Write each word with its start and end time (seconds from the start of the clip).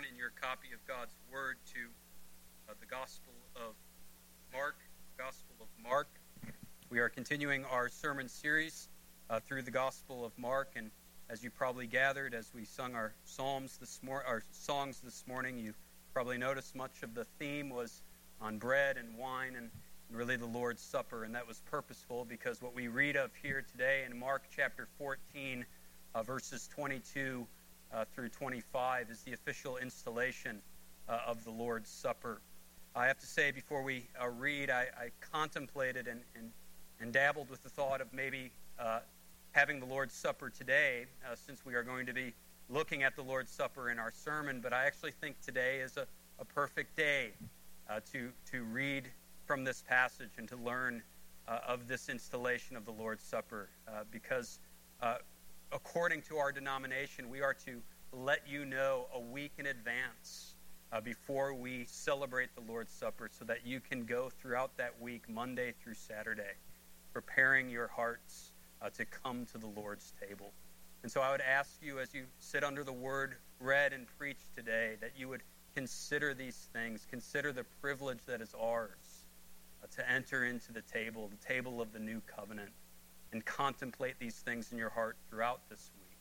turn 0.00 0.06
in 0.10 0.16
your 0.16 0.32
copy 0.40 0.68
of 0.72 0.86
God's 0.86 1.14
Word 1.32 1.56
to 1.74 1.80
uh, 2.68 2.74
the 2.80 2.86
Gospel 2.86 3.32
of 3.56 3.74
Mark. 4.52 4.76
Gospel 5.18 5.56
of 5.60 5.66
Mark. 5.82 6.08
We 6.90 7.00
are 7.00 7.08
continuing 7.08 7.64
our 7.66 7.88
sermon 7.88 8.28
series 8.28 8.88
uh, 9.28 9.40
through 9.40 9.62
the 9.62 9.70
Gospel 9.70 10.24
of 10.24 10.32
Mark, 10.38 10.70
and 10.76 10.90
as 11.28 11.44
you 11.44 11.50
probably 11.50 11.86
gathered, 11.86 12.34
as 12.34 12.50
we 12.54 12.64
sung 12.64 12.94
our 12.94 13.12
psalms 13.24 13.76
this 13.76 14.00
mor- 14.02 14.24
our 14.26 14.42
songs 14.52 15.00
this 15.00 15.24
morning, 15.26 15.58
you 15.58 15.74
probably 16.14 16.38
noticed 16.38 16.74
much 16.74 17.02
of 17.02 17.14
the 17.14 17.24
theme 17.38 17.68
was 17.68 18.00
on 18.40 18.56
bread 18.58 18.96
and 18.96 19.18
wine 19.18 19.54
and 19.56 19.70
really 20.10 20.36
the 20.36 20.46
Lord's 20.46 20.82
Supper, 20.82 21.24
and 21.24 21.34
that 21.34 21.46
was 21.46 21.60
purposeful 21.70 22.24
because 22.24 22.62
what 22.62 22.74
we 22.74 22.88
read 22.88 23.16
of 23.16 23.32
here 23.42 23.64
today 23.72 24.04
in 24.10 24.18
Mark 24.18 24.44
chapter 24.54 24.88
14, 24.96 25.66
uh, 26.14 26.22
verses 26.22 26.68
22 26.74 27.46
uh, 27.92 28.04
through 28.14 28.28
25 28.28 29.10
is 29.10 29.20
the 29.22 29.32
official 29.32 29.76
installation 29.76 30.60
uh, 31.08 31.18
of 31.26 31.42
the 31.44 31.50
Lord's 31.50 31.90
Supper. 31.90 32.40
I 32.94 33.06
have 33.06 33.18
to 33.18 33.26
say, 33.26 33.50
before 33.50 33.82
we 33.82 34.06
uh, 34.20 34.28
read, 34.28 34.70
I, 34.70 34.86
I 34.98 35.10
contemplated 35.32 36.06
and, 36.06 36.20
and, 36.36 36.50
and, 37.00 37.12
dabbled 37.12 37.48
with 37.50 37.62
the 37.62 37.68
thought 37.68 38.00
of 38.00 38.12
maybe 38.12 38.50
uh, 38.78 39.00
having 39.52 39.80
the 39.80 39.86
Lord's 39.86 40.14
Supper 40.14 40.50
today, 40.50 41.06
uh, 41.24 41.34
since 41.34 41.64
we 41.64 41.74
are 41.74 41.82
going 41.82 42.06
to 42.06 42.12
be 42.12 42.32
looking 42.68 43.02
at 43.02 43.16
the 43.16 43.22
Lord's 43.22 43.50
Supper 43.50 43.90
in 43.90 43.98
our 43.98 44.12
sermon. 44.12 44.60
But 44.60 44.72
I 44.72 44.86
actually 44.86 45.12
think 45.12 45.40
today 45.40 45.78
is 45.78 45.96
a, 45.96 46.06
a 46.38 46.44
perfect 46.44 46.96
day 46.96 47.30
uh, 47.88 48.00
to, 48.12 48.30
to 48.52 48.62
read 48.64 49.04
from 49.46 49.64
this 49.64 49.82
passage 49.88 50.30
and 50.38 50.48
to 50.48 50.56
learn 50.56 51.02
of 51.66 51.88
this 51.88 52.08
installation 52.08 52.76
of 52.76 52.84
the 52.84 52.92
Lord's 52.92 53.24
Supper, 53.24 53.68
because 54.12 54.60
according 55.72 56.22
to 56.22 56.36
our 56.36 56.52
denomination, 56.52 57.28
we 57.28 57.40
are 57.40 57.54
to 57.54 57.80
let 58.12 58.40
you 58.48 58.64
know 58.64 59.06
a 59.14 59.20
week 59.20 59.52
in 59.58 59.66
advance 59.66 60.54
uh, 60.92 61.00
before 61.00 61.54
we 61.54 61.84
celebrate 61.86 62.48
the 62.54 62.72
Lord's 62.72 62.92
Supper 62.92 63.30
so 63.30 63.44
that 63.44 63.64
you 63.64 63.80
can 63.80 64.04
go 64.04 64.30
throughout 64.40 64.76
that 64.78 65.00
week, 65.00 65.28
Monday 65.28 65.72
through 65.82 65.94
Saturday, 65.94 66.54
preparing 67.12 67.70
your 67.70 67.86
hearts 67.86 68.50
uh, 68.82 68.90
to 68.90 69.04
come 69.04 69.46
to 69.46 69.58
the 69.58 69.68
Lord's 69.68 70.12
table. 70.28 70.52
And 71.02 71.10
so 71.10 71.20
I 71.20 71.30
would 71.30 71.40
ask 71.40 71.78
you, 71.80 72.00
as 72.00 72.12
you 72.12 72.24
sit 72.40 72.64
under 72.64 72.82
the 72.82 72.92
word 72.92 73.36
read 73.60 73.92
and 73.92 74.06
preached 74.18 74.54
today, 74.56 74.96
that 75.00 75.12
you 75.16 75.28
would 75.28 75.42
consider 75.74 76.34
these 76.34 76.68
things, 76.72 77.06
consider 77.08 77.52
the 77.52 77.64
privilege 77.80 78.18
that 78.26 78.40
is 78.40 78.54
ours 78.60 79.24
uh, 79.82 79.86
to 79.94 80.10
enter 80.10 80.44
into 80.44 80.72
the 80.72 80.82
table, 80.82 81.28
the 81.28 81.46
table 81.46 81.80
of 81.80 81.92
the 81.92 82.00
new 82.00 82.20
covenant 82.36 82.70
and 83.32 83.44
contemplate 83.44 84.18
these 84.18 84.36
things 84.36 84.72
in 84.72 84.78
your 84.78 84.90
heart 84.90 85.16
throughout 85.28 85.60
this 85.68 85.90
week 85.98 86.18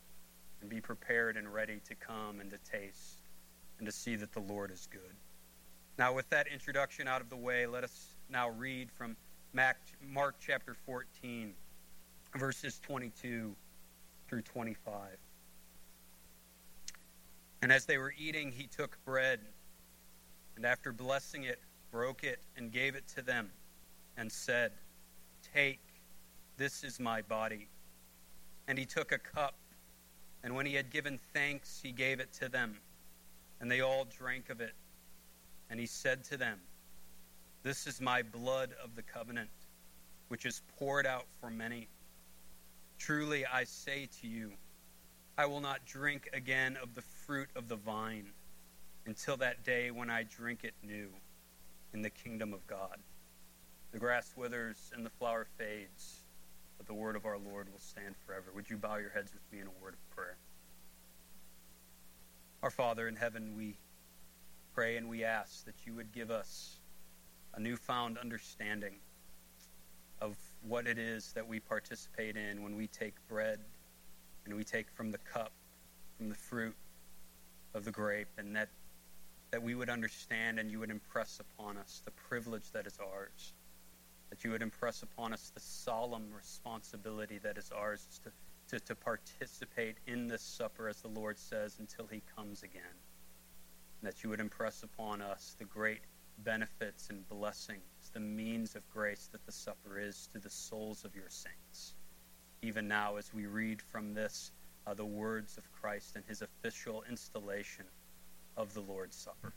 and 0.61 0.69
be 0.69 0.81
prepared 0.81 1.38
and 1.38 1.52
ready 1.53 1.79
to 1.88 1.95
come 1.95 2.39
and 2.39 2.52
to 2.52 2.57
taste 2.59 3.21
and 3.77 3.85
to 3.85 3.91
see 3.91 4.15
that 4.15 4.31
the 4.33 4.41
Lord 4.41 4.71
is 4.71 4.88
good. 4.91 5.15
Now, 5.97 6.13
with 6.13 6.30
that 6.30 6.47
introduction 6.47 7.07
out 7.07 7.21
of 7.21 7.30
the 7.30 7.35
way, 7.35 7.65
let 7.65 7.83
us 7.83 8.15
now 8.30 8.49
read 8.49 8.91
from 8.91 9.15
Mark 9.53 10.35
chapter 10.39 10.73
14, 10.85 11.53
verses 12.35 12.80
22 12.83 13.55
through 14.27 14.41
25. 14.43 15.17
And 17.61 17.71
as 17.71 17.85
they 17.85 17.97
were 17.97 18.13
eating, 18.17 18.52
he 18.52 18.67
took 18.67 18.97
bread, 19.03 19.39
and 20.55 20.65
after 20.65 20.93
blessing 20.93 21.43
it, 21.43 21.59
broke 21.91 22.23
it 22.23 22.39
and 22.55 22.71
gave 22.71 22.95
it 22.95 23.07
to 23.15 23.21
them, 23.21 23.49
and 24.15 24.31
said, 24.31 24.71
Take 25.53 25.80
this 26.59 26.83
is 26.83 26.99
my 26.99 27.21
body. 27.21 27.69
And 28.67 28.77
he 28.77 28.85
took 28.85 29.13
a 29.13 29.17
cup, 29.17 29.55
and 30.43 30.53
when 30.53 30.65
he 30.65 30.75
had 30.75 30.91
given 30.91 31.17
thanks, 31.33 31.79
he 31.81 31.91
gave 31.91 32.19
it 32.19 32.31
to 32.33 32.49
them. 32.49 32.75
And 33.59 33.71
they 33.71 33.79
all 33.79 34.05
drank 34.05 34.49
of 34.49 34.59
it. 34.61 34.73
And 35.69 35.80
he 35.80 35.85
said 35.85 36.23
to 36.25 36.37
them, 36.37 36.59
This 37.63 37.87
is 37.87 38.02
my 38.02 38.21
blood 38.21 38.75
of 38.83 38.95
the 38.95 39.02
covenant, 39.02 39.49
which 40.27 40.45
is 40.45 40.61
poured 40.77 41.08
out 41.08 41.25
for 41.39 41.49
many. 41.49 41.87
Truly 42.99 43.45
I 43.45 43.64
say 43.64 44.09
to 44.21 44.27
you, 44.27 44.52
I 45.37 45.45
will 45.45 45.61
not 45.61 45.86
drink 45.86 46.30
again 46.33 46.77
of 46.83 46.93
the 46.93 47.02
fruit 47.02 47.49
of 47.55 47.69
the 47.69 47.77
vine 47.77 48.27
until 49.05 49.37
that 49.37 49.64
day 49.64 49.92
when 49.92 50.09
I 50.09 50.23
drink 50.23 50.65
it 50.65 50.73
new 50.83 51.08
in 51.93 52.02
the 52.02 52.09
kingdom 52.09 52.53
of 52.53 52.67
God. 52.67 52.98
The 53.92 53.99
grass 53.99 54.33
withers 54.36 54.92
and 54.93 55.05
the 55.05 55.09
flower 55.09 55.48
fades 55.58 56.18
but 56.80 56.88
the 56.88 56.94
word 56.94 57.17
of 57.17 57.26
our 57.26 57.38
Lord 57.38 57.67
will 57.72 57.80
stand 57.80 58.16
forever. 58.26 58.45
Would 58.56 58.70
you 58.70 58.78
bow 58.78 58.95
your 58.95 59.10
heads 59.10 59.32
with 59.34 59.44
me 59.52 59.60
in 59.60 59.67
a 59.67 59.84
word 59.84 59.94
of 59.94 60.16
prayer? 60.16 60.38
Our 62.64 62.72
Father 62.72 63.08
in 63.08 63.17
heaven, 63.17 63.54
we 63.56 63.76
pray 64.73 64.95
and 64.95 65.10
we 65.10 65.26
ask 65.26 65.66
that 65.66 65.76
you 65.86 65.94
would 65.94 66.14
give 66.14 66.32
us 66.32 66.78
a 67.54 67.60
newfound 67.60 68.17
understanding 68.17 68.95
of 70.22 70.38
what 70.67 70.88
it 70.88 70.98
is 70.98 71.34
that 71.34 71.48
we 71.48 71.60
participate 71.60 72.38
in 72.38 72.64
when 72.64 72.78
we 72.78 72.88
take 72.88 73.16
bread 73.28 73.60
and 74.46 74.56
we 74.56 74.64
take 74.64 74.90
from 74.92 75.11
the 75.11 75.17
cup, 75.17 75.52
from 76.17 76.30
the 76.30 76.36
fruit 76.36 76.76
of 77.73 77.84
the 77.84 77.92
grape, 77.92 78.28
and 78.38 78.56
that, 78.56 78.70
that 79.52 79.61
we 79.61 79.76
would 79.76 79.90
understand 79.90 80.60
and 80.60 80.72
you 80.72 80.80
would 80.80 80.92
impress 80.92 81.42
upon 81.42 81.78
us 81.78 82.02
the 82.06 82.11
privilege 82.11 82.72
that 82.72 82.88
is 82.88 82.98
ours 83.00 83.54
that 84.30 84.44
you 84.44 84.52
would 84.52 84.62
impress 84.62 85.02
upon 85.02 85.34
us 85.34 85.52
the 85.54 85.60
solemn 85.60 86.32
responsibility 86.36 87.40
that 87.40 87.58
is 87.58 87.72
ours 87.72 88.08
to, 88.23 88.32
to, 88.70 88.86
to 88.86 88.95
participate 88.95 89.98
in 90.06 90.28
this 90.28 90.42
supper, 90.42 90.88
as 90.88 91.02
the 91.02 91.08
Lord 91.08 91.38
says, 91.38 91.78
until 91.80 92.06
he 92.08 92.22
comes 92.36 92.64
again. 92.64 92.84
And 94.02 94.08
that 94.08 94.23
you 94.23 94.30
would 94.30 94.40
impress 94.40 94.84
upon 94.84 95.22
us 95.22 95.56
the 95.58 95.66
great 95.66 96.02
benefits 96.44 97.10
and 97.10 97.28
blessings, 97.28 97.82
the 98.14 98.20
means 98.20 98.76
of 98.76 98.88
grace 98.92 99.30
that 99.32 99.45
the 99.45 99.52
supper 99.52 100.00
is 100.00 100.30
to 100.32 100.40
the 100.40 100.50
souls 100.50 101.04
of 101.04 101.16
your 101.16 101.30
saints. 101.30 101.96
Even 102.61 102.88
now, 102.88 103.16
as 103.16 103.34
we 103.34 103.46
read 103.46 103.82
from 103.82 104.14
this, 104.14 104.52
uh, 104.86 104.94
the 104.94 105.06
words 105.06 105.58
of 105.58 105.72
Christ 105.72 106.16
and 106.16 106.23
his 106.26 106.42
official 106.42 107.04
installation 107.10 107.86
of 108.58 108.73
the 108.73 108.82
Lord's 108.82 109.16
Supper. 109.16 109.54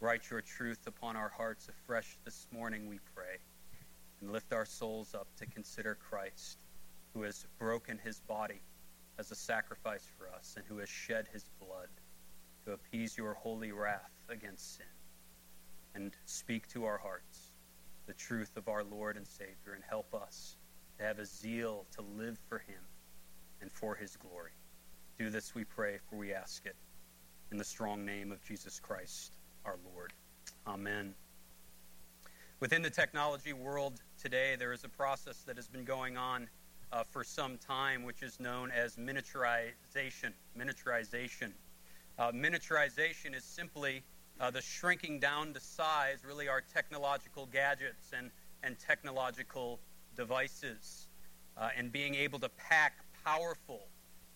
Write 0.00 0.30
your 0.30 0.40
truth 0.40 0.86
upon 0.86 1.16
our 1.16 1.28
hearts 1.28 1.68
afresh 1.68 2.16
this 2.24 2.46
morning, 2.52 2.88
we 2.88 2.98
pray 3.14 3.38
and 4.20 4.32
lift 4.32 4.52
our 4.52 4.64
souls 4.64 5.14
up 5.14 5.28
to 5.38 5.46
consider 5.46 5.94
Christ, 5.94 6.58
who 7.14 7.22
has 7.22 7.46
broken 7.58 7.98
his 7.98 8.20
body 8.20 8.60
as 9.18 9.30
a 9.30 9.36
sacrifice 9.36 10.06
for 10.16 10.28
us 10.30 10.54
and 10.56 10.64
who 10.66 10.78
has 10.78 10.88
shed 10.88 11.26
his 11.32 11.44
blood 11.60 11.88
to 12.64 12.72
appease 12.72 13.16
your 13.16 13.34
holy 13.34 13.72
wrath 13.72 14.12
against 14.28 14.76
sin. 14.76 14.86
And 15.94 16.12
speak 16.26 16.68
to 16.68 16.84
our 16.84 16.98
hearts 16.98 17.52
the 18.06 18.14
truth 18.14 18.56
of 18.56 18.68
our 18.68 18.84
Lord 18.84 19.16
and 19.16 19.26
Savior 19.26 19.74
and 19.74 19.82
help 19.88 20.14
us 20.14 20.56
to 20.98 21.04
have 21.04 21.18
a 21.18 21.26
zeal 21.26 21.86
to 21.94 22.02
live 22.02 22.38
for 22.48 22.58
him 22.58 22.80
and 23.60 23.70
for 23.70 23.94
his 23.94 24.16
glory. 24.16 24.52
Do 25.18 25.30
this, 25.30 25.54
we 25.54 25.64
pray, 25.64 25.98
for 26.08 26.16
we 26.16 26.32
ask 26.32 26.64
it 26.64 26.76
in 27.50 27.58
the 27.58 27.64
strong 27.64 28.04
name 28.04 28.32
of 28.32 28.42
Jesus 28.44 28.80
Christ, 28.80 29.36
our 29.64 29.76
Lord. 29.92 30.12
Amen. 30.66 31.14
Within 32.60 32.82
the 32.82 32.90
technology 32.90 33.52
world 33.52 34.00
today, 34.20 34.56
there 34.58 34.72
is 34.72 34.82
a 34.82 34.88
process 34.88 35.44
that 35.46 35.54
has 35.54 35.68
been 35.68 35.84
going 35.84 36.16
on 36.16 36.48
uh, 36.92 37.04
for 37.04 37.22
some 37.22 37.56
time, 37.56 38.02
which 38.02 38.20
is 38.20 38.40
known 38.40 38.72
as 38.72 38.96
miniaturization. 38.96 40.32
Miniaturization. 40.58 41.52
Uh, 42.18 42.32
miniaturization 42.32 43.32
is 43.36 43.44
simply 43.44 44.02
uh, 44.40 44.50
the 44.50 44.60
shrinking 44.60 45.20
down 45.20 45.52
to 45.54 45.60
size, 45.60 46.24
really, 46.26 46.48
our 46.48 46.60
technological 46.74 47.46
gadgets 47.46 48.10
and, 48.16 48.28
and 48.64 48.76
technological 48.80 49.78
devices, 50.16 51.06
uh, 51.56 51.68
and 51.76 51.92
being 51.92 52.16
able 52.16 52.40
to 52.40 52.48
pack 52.48 52.94
powerful 53.24 53.82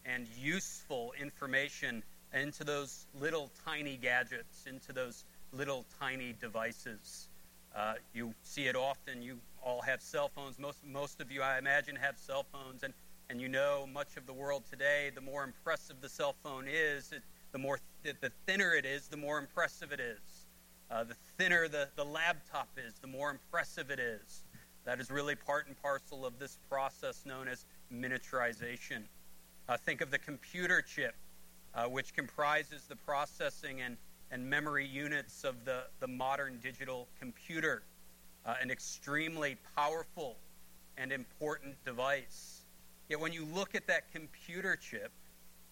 and 0.04 0.28
useful 0.38 1.12
information 1.20 2.04
into 2.32 2.62
those 2.62 3.04
little 3.18 3.50
tiny 3.64 3.96
gadgets, 3.96 4.64
into 4.68 4.92
those 4.92 5.24
little 5.52 5.84
tiny 5.98 6.32
devices. 6.40 7.28
Uh, 7.74 7.94
you 8.12 8.34
see 8.42 8.66
it 8.66 8.76
often. 8.76 9.22
You 9.22 9.38
all 9.62 9.80
have 9.82 10.00
cell 10.00 10.30
phones. 10.34 10.58
Most, 10.58 10.78
most 10.86 11.20
of 11.20 11.30
you, 11.30 11.42
I 11.42 11.58
imagine, 11.58 11.96
have 11.96 12.18
cell 12.18 12.44
phones. 12.52 12.82
And, 12.82 12.92
and 13.30 13.40
you 13.40 13.48
know 13.48 13.88
much 13.92 14.16
of 14.16 14.26
the 14.26 14.32
world 14.32 14.64
today, 14.70 15.10
the 15.14 15.20
more 15.20 15.44
impressive 15.44 15.96
the 16.00 16.08
cell 16.08 16.34
phone 16.42 16.66
is, 16.68 17.12
it, 17.12 17.22
the, 17.52 17.58
more 17.58 17.78
th- 18.04 18.16
the 18.20 18.30
thinner 18.46 18.74
it 18.74 18.84
is, 18.84 19.08
the 19.08 19.16
more 19.16 19.38
impressive 19.38 19.92
it 19.92 20.00
is. 20.00 20.46
Uh, 20.90 21.04
the 21.04 21.16
thinner 21.38 21.68
the, 21.68 21.88
the 21.96 22.04
laptop 22.04 22.68
is, 22.76 22.94
the 23.00 23.06
more 23.06 23.30
impressive 23.30 23.90
it 23.90 23.98
is. 23.98 24.42
That 24.84 25.00
is 25.00 25.10
really 25.10 25.36
part 25.36 25.66
and 25.68 25.80
parcel 25.80 26.26
of 26.26 26.38
this 26.38 26.58
process 26.68 27.24
known 27.24 27.48
as 27.48 27.64
miniaturization. 27.92 29.02
Uh, 29.68 29.76
think 29.76 30.00
of 30.00 30.10
the 30.10 30.18
computer 30.18 30.82
chip, 30.82 31.14
uh, 31.74 31.84
which 31.84 32.12
comprises 32.14 32.82
the 32.88 32.96
processing 32.96 33.80
and 33.80 33.96
and 34.32 34.48
memory 34.50 34.86
units 34.86 35.44
of 35.44 35.64
the, 35.64 35.84
the 36.00 36.08
modern 36.08 36.58
digital 36.62 37.08
computer, 37.20 37.84
uh, 38.46 38.54
an 38.60 38.70
extremely 38.72 39.56
powerful 39.76 40.38
and 40.98 41.12
important 41.12 41.76
device. 41.84 42.62
Yet 43.08 43.20
when 43.20 43.32
you 43.32 43.44
look 43.44 43.76
at 43.76 43.86
that 43.88 44.10
computer 44.12 44.76
chip, 44.76 45.12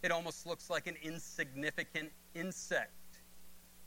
it 0.02 0.12
almost 0.12 0.46
looks 0.46 0.70
like 0.70 0.86
an 0.86 0.96
insignificant 1.02 2.12
insect 2.34 2.92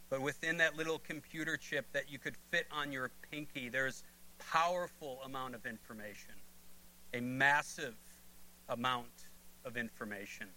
But 0.10 0.22
within 0.22 0.58
that 0.58 0.78
little 0.78 1.00
computer 1.00 1.58
chip 1.58 1.88
that 1.94 2.12
you 2.12 2.20
could 2.20 2.36
fit 2.52 2.68
on 2.72 2.92
your 2.92 3.12
pinky, 3.32 3.70
there's 3.70 4.04
powerful 4.38 5.20
amount 5.26 5.56
of 5.56 5.66
information, 5.66 6.36
a 7.16 7.20
massive 7.20 7.96
amount 8.70 9.30
of 9.66 9.76
information. 9.78 10.48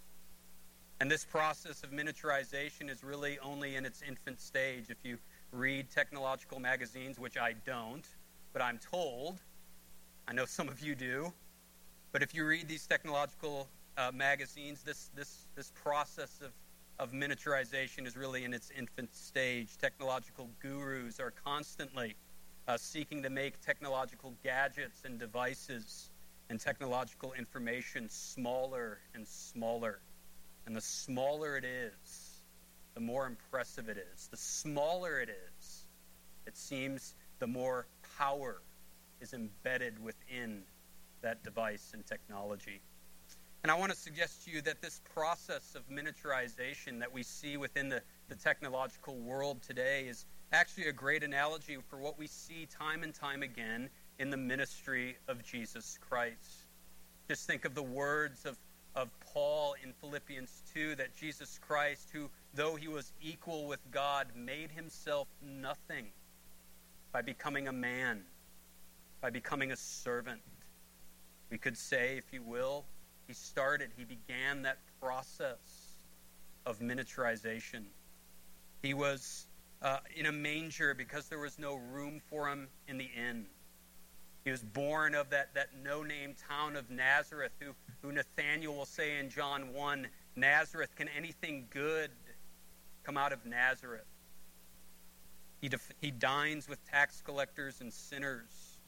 And 1.01 1.11
this 1.11 1.27
process 1.27 1.83
of 1.83 1.91
miniaturization 1.91 2.91
is 2.91 3.05
really 3.05 3.39
only 3.41 3.77
in 3.77 3.85
its 3.85 4.01
infant 4.01 4.41
stage. 4.41 4.87
If 4.89 4.97
you 5.03 5.19
read 5.53 5.91
technological 5.91 6.59
magazines, 6.59 7.19
which 7.19 7.37
I 7.37 7.55
don't, 7.67 8.07
but 8.55 8.63
I'm 8.63 8.79
told, 8.79 9.41
I 10.27 10.33
know 10.33 10.47
some 10.47 10.69
of 10.69 10.81
you 10.81 10.95
do, 10.95 11.33
but 12.13 12.23
if 12.23 12.35
you 12.35 12.47
read 12.47 12.67
these 12.67 12.87
technological 12.87 13.69
uh, 13.99 14.11
magazines, 14.15 14.83
this, 14.83 15.11
this, 15.15 15.49
this 15.55 15.71
process 15.75 16.41
of, 16.43 16.53
of 16.99 17.13
miniaturization 17.13 18.07
is 18.07 18.17
really 18.17 18.45
in 18.45 18.55
its 18.55 18.71
infant 18.71 19.15
stage. 19.15 19.77
Technological 19.77 20.49
gurus 20.61 21.21
are 21.21 21.35
constantly 21.45 22.15
uh, 22.69 22.79
seeking 22.79 23.23
to 23.23 23.29
make 23.29 23.61
technological 23.61 24.35
gadgets 24.43 25.03
and 25.05 25.19
devices 25.19 26.11
and 26.49 26.59
technological 26.59 27.35
information 27.35 28.09
smaller 28.09 28.99
and 29.15 29.29
smaller. 29.29 30.01
And 30.67 30.75
the 30.75 30.81
smaller 30.81 31.57
it 31.57 31.65
is, 31.65 32.41
the 32.95 33.01
more 33.01 33.27
impressive 33.27 33.89
it 33.89 33.99
is. 34.15 34.27
The 34.29 34.37
smaller 34.37 35.21
it 35.21 35.29
is, 35.29 35.85
it 36.47 36.57
seems 36.57 37.15
the 37.39 37.47
more 37.47 37.87
power 38.19 38.61
is 39.21 39.33
embedded 39.33 40.03
within 40.03 40.63
that 41.23 41.43
device 41.43 41.93
and 41.95 42.05
technology. 42.07 42.81
And 43.63 43.71
I 43.71 43.75
want 43.75 43.91
to 43.91 43.99
suggest 43.99 44.45
to 44.45 44.51
you 44.51 44.63
that 44.63 44.81
this 44.81 45.01
process 45.13 45.75
of 45.75 45.89
miniaturization 45.89 47.01
that 47.01 47.13
we 47.13 47.23
see 47.23 47.57
within 47.57 47.89
the, 47.89 48.01
the 48.29 48.37
technological 48.37 49.17
world 49.17 49.63
today 49.63 50.07
is 50.07 50.25
actually 50.53 50.87
a 50.87 50.93
great 50.93 51.25
analogy 51.25 51.77
for 51.89 51.97
what 51.97 52.19
we 52.19 52.27
see 52.29 52.69
time 52.79 53.03
and 53.03 53.13
time 53.13 53.43
again 53.43 53.91
in 54.19 54.31
the 54.31 54.37
ministry 54.37 55.17
of 55.27 55.43
Jesus 55.43 55.99
Christ. 56.09 56.67
Just 57.29 57.47
think 57.47 57.65
of 57.65 57.75
the 57.75 57.83
words 57.83 58.45
of, 58.45 58.57
of 58.97 59.11
Paul 59.21 59.75
in 59.85 59.93
Philippians 59.93 60.63
2 60.73 60.97
that 60.97 61.15
Jesus 61.15 61.61
Christ, 61.61 62.09
who, 62.13 62.31
though 62.55 62.75
he 62.75 62.89
was 62.89 63.13
equal 63.21 63.67
with 63.67 63.81
God, 63.91 64.29
made 64.35 64.71
himself 64.71 65.29
nothing 65.43 66.07
by 67.13 67.21
becoming 67.21 67.69
a 67.69 67.73
man, 67.73 68.23
by 69.21 69.29
becoming 69.29 69.71
a 69.71 69.77
servant. 69.77 70.41
We 71.51 71.59
could 71.59 71.77
say, 71.77 72.17
if 72.17 72.33
you 72.33 72.43
will, 72.43 72.87
he 73.29 73.35
started, 73.35 73.91
he 73.97 74.05
began 74.05 74.63
that 74.63 74.79
process 75.01 75.59
of 76.65 76.79
miniaturization. 76.81 77.85
He 78.83 78.95
was 78.95 79.47
uh, 79.83 79.99
in 80.17 80.27
a 80.27 80.33
manger 80.33 80.95
because 80.95 81.29
there 81.29 81.39
was 81.39 81.59
no 81.59 81.75
room 81.75 82.21
for 82.31 82.49
him 82.49 82.69
in 82.89 82.97
the 82.97 83.09
inn. 83.15 83.47
He 84.47 84.53
was 84.53 84.63
born 84.63 85.17
of 85.17 85.31
that, 85.31 85.55
that 85.55 85.71
no 85.83 86.05
name 86.05 86.37
town 86.49 86.77
of 86.77 86.89
Nazareth, 86.89 87.51
who, 87.59 87.73
who 88.01 88.13
Nathaniel 88.13 88.77
will 88.77 88.87
say 88.87 89.19
in 89.19 89.29
John 89.29 89.73
1 89.73 90.07
Nazareth, 90.37 90.95
can 90.95 91.09
anything 91.09 91.67
good 91.69 92.13
come 93.03 93.17
out 93.17 93.33
of 93.33 93.45
Nazareth? 93.45 94.07
He, 95.61 95.69
def- 95.69 95.91
he 96.01 96.13
dines 96.13 96.69
with 96.69 96.79
tax 96.89 97.21
collectors 97.23 97.81
and 97.81 97.93
sinners, 97.93 98.79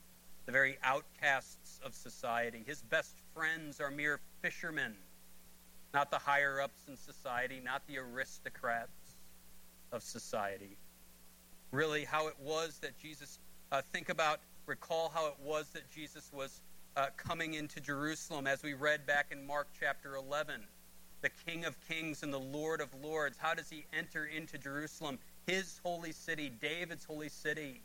the 0.46 0.52
very 0.52 0.78
outcasts 0.84 1.80
of 1.84 1.92
society. 1.92 2.62
His 2.64 2.82
best 2.82 3.16
friends 3.34 3.80
are 3.80 3.90
mere 3.90 4.20
fishermen, 4.40 4.94
not 5.92 6.12
the 6.12 6.18
higher 6.18 6.60
ups 6.60 6.84
in 6.86 6.96
society, 6.96 7.60
not 7.64 7.82
the 7.88 7.98
aristocrats 7.98 9.16
of 9.90 10.04
society. 10.04 10.76
Really, 11.72 12.04
how 12.04 12.28
it 12.28 12.36
was 12.40 12.78
that 12.78 12.96
Jesus, 12.96 13.40
uh, 13.72 13.82
think 13.92 14.08
about, 14.08 14.38
recall 14.68 15.10
how 15.14 15.26
it 15.26 15.36
was 15.42 15.68
that 15.70 15.90
Jesus 15.90 16.30
was 16.32 16.60
uh, 16.96 17.06
coming 17.16 17.54
into 17.54 17.80
Jerusalem, 17.80 18.46
as 18.46 18.62
we 18.62 18.74
read 18.74 19.06
back 19.06 19.28
in 19.30 19.46
Mark 19.46 19.68
chapter 19.78 20.16
11. 20.16 20.60
The 21.22 21.30
King 21.46 21.64
of 21.64 21.76
Kings 21.88 22.22
and 22.22 22.32
the 22.32 22.38
Lord 22.38 22.80
of 22.80 22.88
Lords. 23.02 23.36
How 23.38 23.54
does 23.54 23.70
he 23.70 23.86
enter 23.96 24.26
into 24.26 24.58
Jerusalem, 24.58 25.18
his 25.46 25.80
holy 25.82 26.12
city, 26.12 26.52
David's 26.60 27.04
holy 27.04 27.28
city? 27.28 27.80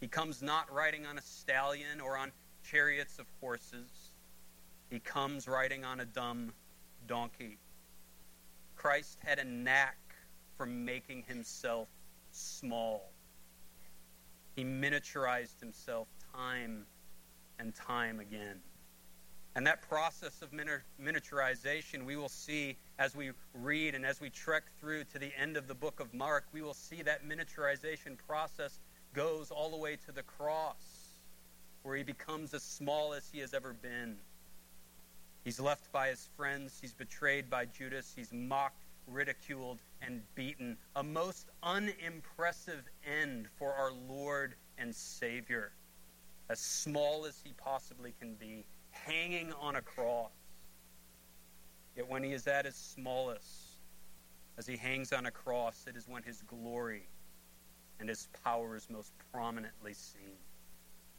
He 0.00 0.06
comes 0.06 0.42
not 0.42 0.72
riding 0.72 1.06
on 1.06 1.18
a 1.18 1.22
stallion 1.22 2.00
or 2.00 2.16
on 2.16 2.30
chariots 2.62 3.18
of 3.18 3.26
horses. 3.40 3.90
He 4.90 5.00
comes 5.00 5.48
riding 5.48 5.84
on 5.84 6.00
a 6.00 6.04
dumb 6.04 6.52
donkey. 7.06 7.58
Christ 8.76 9.18
had 9.24 9.38
a 9.38 9.44
knack 9.44 9.96
for 10.56 10.66
making 10.66 11.24
himself 11.26 11.88
small. 12.32 13.11
He 14.54 14.64
miniaturized 14.64 15.60
himself 15.60 16.08
time 16.34 16.86
and 17.58 17.74
time 17.74 18.20
again. 18.20 18.60
And 19.54 19.66
that 19.66 19.82
process 19.82 20.40
of 20.40 20.50
miniaturization, 20.52 22.04
we 22.04 22.16
will 22.16 22.30
see 22.30 22.78
as 22.98 23.14
we 23.14 23.32
read 23.52 23.94
and 23.94 24.06
as 24.06 24.20
we 24.20 24.30
trek 24.30 24.62
through 24.80 25.04
to 25.04 25.18
the 25.18 25.30
end 25.38 25.58
of 25.58 25.68
the 25.68 25.74
book 25.74 26.00
of 26.00 26.14
Mark, 26.14 26.46
we 26.52 26.62
will 26.62 26.74
see 26.74 27.02
that 27.02 27.26
miniaturization 27.26 28.16
process 28.26 28.78
goes 29.12 29.50
all 29.50 29.70
the 29.70 29.76
way 29.76 29.96
to 30.06 30.12
the 30.12 30.22
cross, 30.22 31.18
where 31.82 31.96
he 31.96 32.02
becomes 32.02 32.54
as 32.54 32.62
small 32.62 33.12
as 33.12 33.28
he 33.30 33.40
has 33.40 33.52
ever 33.52 33.74
been. 33.74 34.16
He's 35.44 35.60
left 35.60 35.92
by 35.92 36.08
his 36.08 36.28
friends, 36.34 36.78
he's 36.80 36.94
betrayed 36.94 37.50
by 37.50 37.66
Judas, 37.66 38.12
he's 38.16 38.32
mocked 38.32 38.81
ridiculed, 39.06 39.78
and 40.00 40.22
beaten. 40.34 40.76
A 40.96 41.02
most 41.02 41.48
unimpressive 41.62 42.84
end 43.06 43.48
for 43.56 43.72
our 43.74 43.92
Lord 44.08 44.54
and 44.78 44.94
Savior, 44.94 45.72
as 46.48 46.58
small 46.58 47.24
as 47.26 47.40
he 47.44 47.52
possibly 47.52 48.14
can 48.18 48.34
be, 48.34 48.64
hanging 48.90 49.52
on 49.60 49.76
a 49.76 49.82
cross. 49.82 50.30
Yet 51.96 52.08
when 52.08 52.22
he 52.22 52.32
is 52.32 52.46
at 52.46 52.64
his 52.64 52.74
smallest, 52.74 53.78
as 54.58 54.66
he 54.66 54.76
hangs 54.76 55.12
on 55.12 55.26
a 55.26 55.30
cross, 55.30 55.86
it 55.88 55.96
is 55.96 56.08
when 56.08 56.22
his 56.22 56.42
glory 56.42 57.08
and 58.00 58.08
his 58.08 58.28
power 58.44 58.76
is 58.76 58.88
most 58.90 59.12
prominently 59.32 59.94
seen 59.94 60.36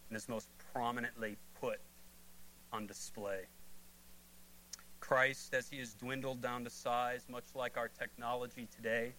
and 0.10 0.18
is 0.18 0.28
most 0.28 0.48
prominently 0.74 1.38
put 1.60 1.80
on 2.72 2.86
display. 2.86 3.42
Christ, 5.04 5.54
as 5.54 5.68
he 5.68 5.80
has 5.80 5.94
dwindled 5.96 6.42
down 6.42 6.64
to 6.64 6.70
size, 6.70 7.26
much 7.28 7.44
like 7.54 7.76
our 7.76 7.90
technology 7.90 8.70
today, 8.74 9.12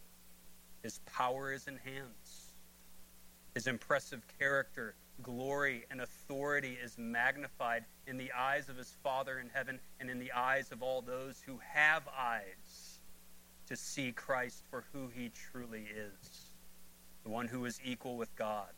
his 0.82 1.00
power 1.00 1.52
is 1.52 1.68
enhanced. 1.68 2.54
His 3.54 3.66
impressive 3.66 4.22
character, 4.38 4.94
glory, 5.20 5.84
and 5.90 6.00
authority 6.00 6.78
is 6.82 6.96
magnified 6.96 7.84
in 8.06 8.16
the 8.16 8.32
eyes 8.32 8.70
of 8.70 8.78
his 8.78 8.96
Father 9.02 9.38
in 9.38 9.50
heaven 9.52 9.78
and 10.00 10.08
in 10.08 10.18
the 10.18 10.32
eyes 10.32 10.72
of 10.72 10.82
all 10.82 11.02
those 11.02 11.42
who 11.44 11.60
have 11.62 12.08
eyes 12.08 13.00
to 13.66 13.76
see 13.76 14.10
Christ 14.10 14.64
for 14.70 14.84
who 14.90 15.08
he 15.08 15.28
truly 15.28 15.84
is 15.94 16.54
the 17.24 17.30
one 17.30 17.46
who 17.46 17.66
is 17.66 17.78
equal 17.84 18.16
with 18.16 18.34
God, 18.36 18.72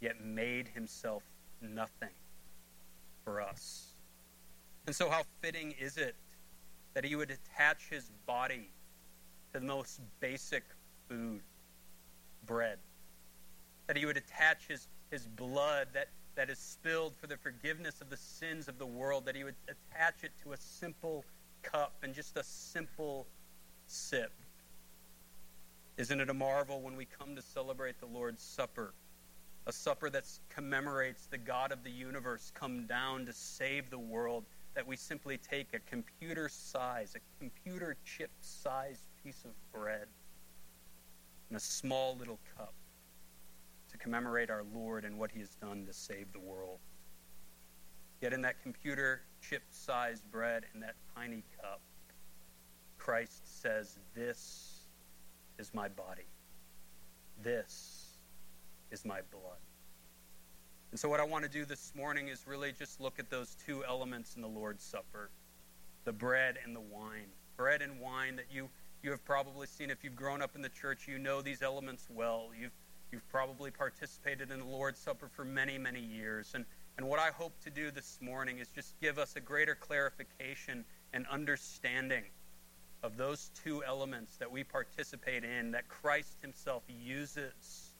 yet 0.00 0.24
made 0.24 0.68
himself 0.68 1.24
nothing 1.60 2.14
for 3.24 3.40
us. 3.40 3.93
And 4.86 4.94
so, 4.94 5.08
how 5.08 5.22
fitting 5.40 5.74
is 5.80 5.96
it 5.96 6.14
that 6.92 7.04
he 7.04 7.16
would 7.16 7.30
attach 7.30 7.88
his 7.88 8.10
body 8.26 8.68
to 9.52 9.60
the 9.60 9.66
most 9.66 10.00
basic 10.20 10.64
food, 11.08 11.40
bread? 12.46 12.78
That 13.86 13.96
he 13.96 14.04
would 14.04 14.16
attach 14.16 14.66
his, 14.68 14.88
his 15.10 15.26
blood 15.26 15.88
that, 15.94 16.08
that 16.34 16.50
is 16.50 16.58
spilled 16.58 17.14
for 17.16 17.26
the 17.26 17.36
forgiveness 17.36 18.00
of 18.00 18.10
the 18.10 18.16
sins 18.16 18.68
of 18.68 18.78
the 18.78 18.86
world, 18.86 19.24
that 19.24 19.36
he 19.36 19.44
would 19.44 19.56
attach 19.68 20.22
it 20.22 20.32
to 20.42 20.52
a 20.52 20.56
simple 20.58 21.24
cup 21.62 21.94
and 22.02 22.14
just 22.14 22.36
a 22.36 22.44
simple 22.44 23.26
sip. 23.86 24.32
Isn't 25.96 26.20
it 26.20 26.28
a 26.28 26.34
marvel 26.34 26.80
when 26.82 26.96
we 26.96 27.06
come 27.06 27.36
to 27.36 27.42
celebrate 27.42 28.00
the 28.00 28.06
Lord's 28.06 28.42
Supper? 28.42 28.92
A 29.66 29.72
supper 29.72 30.10
that 30.10 30.24
commemorates 30.50 31.26
the 31.26 31.38
God 31.38 31.72
of 31.72 31.84
the 31.84 31.90
universe 31.90 32.52
come 32.54 32.86
down 32.86 33.24
to 33.26 33.32
save 33.32 33.88
the 33.88 33.98
world 33.98 34.44
that 34.74 34.86
we 34.86 34.96
simply 34.96 35.38
take 35.38 35.68
a 35.72 35.78
computer 35.80 36.48
size, 36.48 37.14
a 37.14 37.20
computer 37.38 37.96
chip 38.04 38.30
sized 38.40 39.04
piece 39.22 39.44
of 39.44 39.52
bread 39.72 40.06
and 41.48 41.56
a 41.56 41.60
small 41.60 42.16
little 42.16 42.38
cup 42.56 42.74
to 43.90 43.98
commemorate 43.98 44.50
our 44.50 44.64
Lord 44.74 45.04
and 45.04 45.18
what 45.18 45.30
he 45.30 45.40
has 45.40 45.50
done 45.50 45.86
to 45.86 45.92
save 45.92 46.32
the 46.32 46.40
world. 46.40 46.78
Yet 48.20 48.32
in 48.32 48.42
that 48.42 48.60
computer 48.62 49.22
chip 49.40 49.62
sized 49.70 50.28
bread 50.30 50.64
and 50.72 50.82
that 50.82 50.96
tiny 51.14 51.44
cup, 51.60 51.80
Christ 52.98 53.62
says, 53.62 53.98
This 54.14 54.86
is 55.58 55.72
my 55.74 55.88
body. 55.88 56.26
This 57.42 58.16
is 58.90 59.04
my 59.04 59.20
blood. 59.30 59.58
And 60.94 61.00
so, 61.00 61.08
what 61.08 61.18
I 61.18 61.24
want 61.24 61.42
to 61.42 61.50
do 61.50 61.64
this 61.64 61.92
morning 61.96 62.28
is 62.28 62.46
really 62.46 62.70
just 62.70 63.00
look 63.00 63.18
at 63.18 63.28
those 63.28 63.56
two 63.66 63.84
elements 63.84 64.36
in 64.36 64.42
the 64.42 64.48
Lord's 64.48 64.84
Supper 64.84 65.28
the 66.04 66.12
bread 66.12 66.56
and 66.64 66.72
the 66.72 66.80
wine. 66.80 67.26
Bread 67.56 67.82
and 67.82 67.98
wine 67.98 68.36
that 68.36 68.44
you, 68.48 68.68
you 69.02 69.10
have 69.10 69.24
probably 69.24 69.66
seen, 69.66 69.90
if 69.90 70.04
you've 70.04 70.14
grown 70.14 70.40
up 70.40 70.54
in 70.54 70.62
the 70.62 70.68
church, 70.68 71.08
you 71.08 71.18
know 71.18 71.42
these 71.42 71.62
elements 71.62 72.06
well. 72.14 72.50
You've, 72.56 72.70
you've 73.10 73.28
probably 73.28 73.72
participated 73.72 74.52
in 74.52 74.60
the 74.60 74.66
Lord's 74.66 75.00
Supper 75.00 75.28
for 75.34 75.44
many, 75.44 75.78
many 75.78 75.98
years. 75.98 76.52
And, 76.54 76.64
and 76.96 77.08
what 77.08 77.18
I 77.18 77.30
hope 77.30 77.58
to 77.64 77.70
do 77.70 77.90
this 77.90 78.20
morning 78.22 78.58
is 78.58 78.68
just 78.68 78.94
give 79.00 79.18
us 79.18 79.34
a 79.34 79.40
greater 79.40 79.74
clarification 79.74 80.84
and 81.12 81.26
understanding 81.26 82.22
of 83.02 83.16
those 83.16 83.50
two 83.64 83.82
elements 83.82 84.36
that 84.36 84.48
we 84.48 84.62
participate 84.62 85.42
in, 85.42 85.72
that 85.72 85.88
Christ 85.88 86.36
Himself 86.40 86.84
uses 86.88 87.94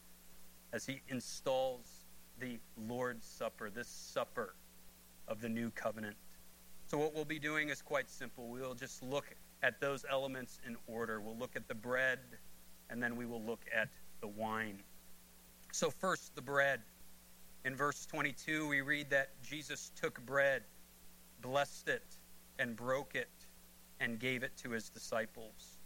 as 0.72 0.86
He 0.86 1.00
installs 1.08 2.03
the 2.38 2.58
Lord's 2.88 3.26
Supper, 3.26 3.70
this 3.70 3.88
supper 3.88 4.54
of 5.28 5.40
the 5.40 5.48
new 5.48 5.70
covenant. 5.70 6.16
So, 6.86 6.98
what 6.98 7.14
we'll 7.14 7.24
be 7.24 7.38
doing 7.38 7.70
is 7.70 7.80
quite 7.80 8.10
simple. 8.10 8.48
We'll 8.48 8.74
just 8.74 9.02
look 9.02 9.26
at 9.62 9.80
those 9.80 10.04
elements 10.10 10.60
in 10.66 10.76
order. 10.86 11.20
We'll 11.20 11.38
look 11.38 11.56
at 11.56 11.66
the 11.68 11.74
bread, 11.74 12.18
and 12.90 13.02
then 13.02 13.16
we 13.16 13.24
will 13.26 13.42
look 13.42 13.64
at 13.74 13.88
the 14.20 14.28
wine. 14.28 14.82
So, 15.72 15.90
first, 15.90 16.34
the 16.34 16.42
bread. 16.42 16.80
In 17.64 17.74
verse 17.74 18.04
22, 18.06 18.68
we 18.68 18.82
read 18.82 19.08
that 19.08 19.30
Jesus 19.42 19.90
took 19.98 20.24
bread, 20.26 20.64
blessed 21.40 21.88
it, 21.88 22.04
and 22.58 22.76
broke 22.76 23.14
it, 23.14 23.30
and 24.00 24.18
gave 24.18 24.42
it 24.42 24.54
to 24.58 24.70
his 24.70 24.90
disciples. 24.90 25.78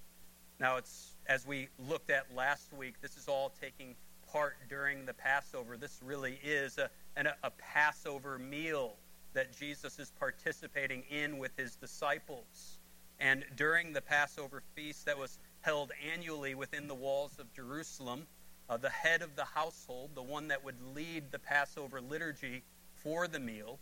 Now, 0.58 0.76
it's 0.76 1.14
as 1.26 1.46
we 1.46 1.68
looked 1.88 2.10
at 2.10 2.34
last 2.34 2.72
week, 2.72 3.00
this 3.00 3.16
is 3.16 3.28
all 3.28 3.52
taking 3.60 3.94
part 4.32 4.56
during 4.68 5.06
the 5.06 5.14
Passover. 5.14 5.76
This 5.76 6.00
really 6.04 6.38
is 6.42 6.78
a, 6.78 6.90
an, 7.16 7.28
a 7.42 7.50
Passover 7.50 8.38
meal 8.38 8.94
that 9.34 9.56
Jesus 9.58 9.98
is 9.98 10.12
participating 10.18 11.04
in 11.10 11.38
with 11.38 11.52
his 11.56 11.76
disciples. 11.76 12.78
And 13.20 13.44
during 13.56 13.92
the 13.92 14.00
Passover 14.00 14.62
feast 14.74 15.06
that 15.06 15.18
was 15.18 15.38
held 15.60 15.92
annually 16.12 16.54
within 16.54 16.88
the 16.88 16.94
walls 16.94 17.38
of 17.38 17.52
Jerusalem, 17.52 18.26
uh, 18.68 18.76
the 18.76 18.90
head 18.90 19.22
of 19.22 19.34
the 19.36 19.44
household, 19.44 20.10
the 20.14 20.22
one 20.22 20.48
that 20.48 20.64
would 20.64 20.76
lead 20.94 21.30
the 21.30 21.38
Passover 21.38 22.00
liturgy 22.00 22.62
for 23.02 23.26
the 23.26 23.40
meal, 23.40 23.78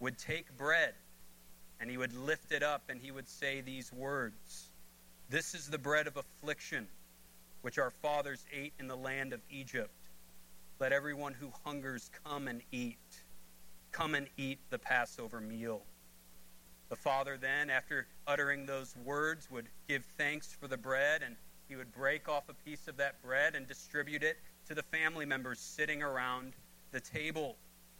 would 0.00 0.18
take 0.18 0.56
bread 0.56 0.94
and 1.80 1.90
he 1.90 1.96
would 1.96 2.14
lift 2.14 2.52
it 2.52 2.62
up 2.62 2.82
and 2.88 3.00
he 3.00 3.10
would 3.10 3.28
say 3.28 3.60
these 3.60 3.92
words 3.92 4.70
This 5.28 5.54
is 5.54 5.68
the 5.68 5.78
bread 5.78 6.06
of 6.06 6.16
affliction 6.16 6.88
which 7.62 7.78
our 7.78 7.90
fathers 7.90 8.44
ate 8.52 8.72
in 8.78 8.86
the 8.86 8.96
land 8.96 9.32
of 9.32 9.40
Egypt. 9.50 9.94
Let 10.78 10.92
everyone 10.92 11.34
who 11.34 11.52
hungers 11.64 12.10
come 12.24 12.48
and 12.48 12.62
eat. 12.72 12.96
Come 13.92 14.14
and 14.14 14.28
eat 14.36 14.58
the 14.70 14.78
Passover 14.78 15.40
meal. 15.40 15.82
The 16.88 16.96
father 16.96 17.36
then, 17.36 17.70
after 17.70 18.06
uttering 18.26 18.66
those 18.66 18.94
words, 19.04 19.48
would 19.50 19.68
give 19.88 20.04
thanks 20.16 20.56
for 20.58 20.68
the 20.68 20.76
bread 20.76 21.22
and 21.22 21.36
he 21.68 21.76
would 21.76 21.92
break 21.92 22.28
off 22.28 22.48
a 22.48 22.54
piece 22.54 22.88
of 22.88 22.96
that 22.96 23.22
bread 23.22 23.54
and 23.54 23.66
distribute 23.66 24.24
it 24.24 24.38
to 24.66 24.74
the 24.74 24.82
family 24.82 25.24
members 25.24 25.60
sitting 25.60 26.02
around 26.02 26.52
the 26.90 27.00
table. 27.00 27.56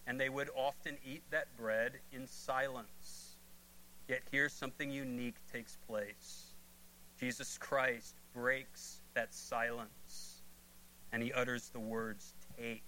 And 0.06 0.18
they 0.18 0.28
would 0.28 0.50
often 0.56 0.96
eat 1.06 1.22
that 1.30 1.56
bread 1.56 2.00
in 2.12 2.26
silence. 2.26 3.36
Yet 4.08 4.22
here 4.32 4.48
something 4.48 4.90
unique 4.90 5.36
takes 5.52 5.76
place. 5.86 6.54
Jesus 7.20 7.58
Christ 7.58 8.16
breaks 8.34 8.99
that 9.14 9.34
silence 9.34 10.42
and 11.12 11.22
he 11.22 11.32
utters 11.32 11.70
the 11.70 11.80
words, 11.80 12.34
Take. 12.56 12.82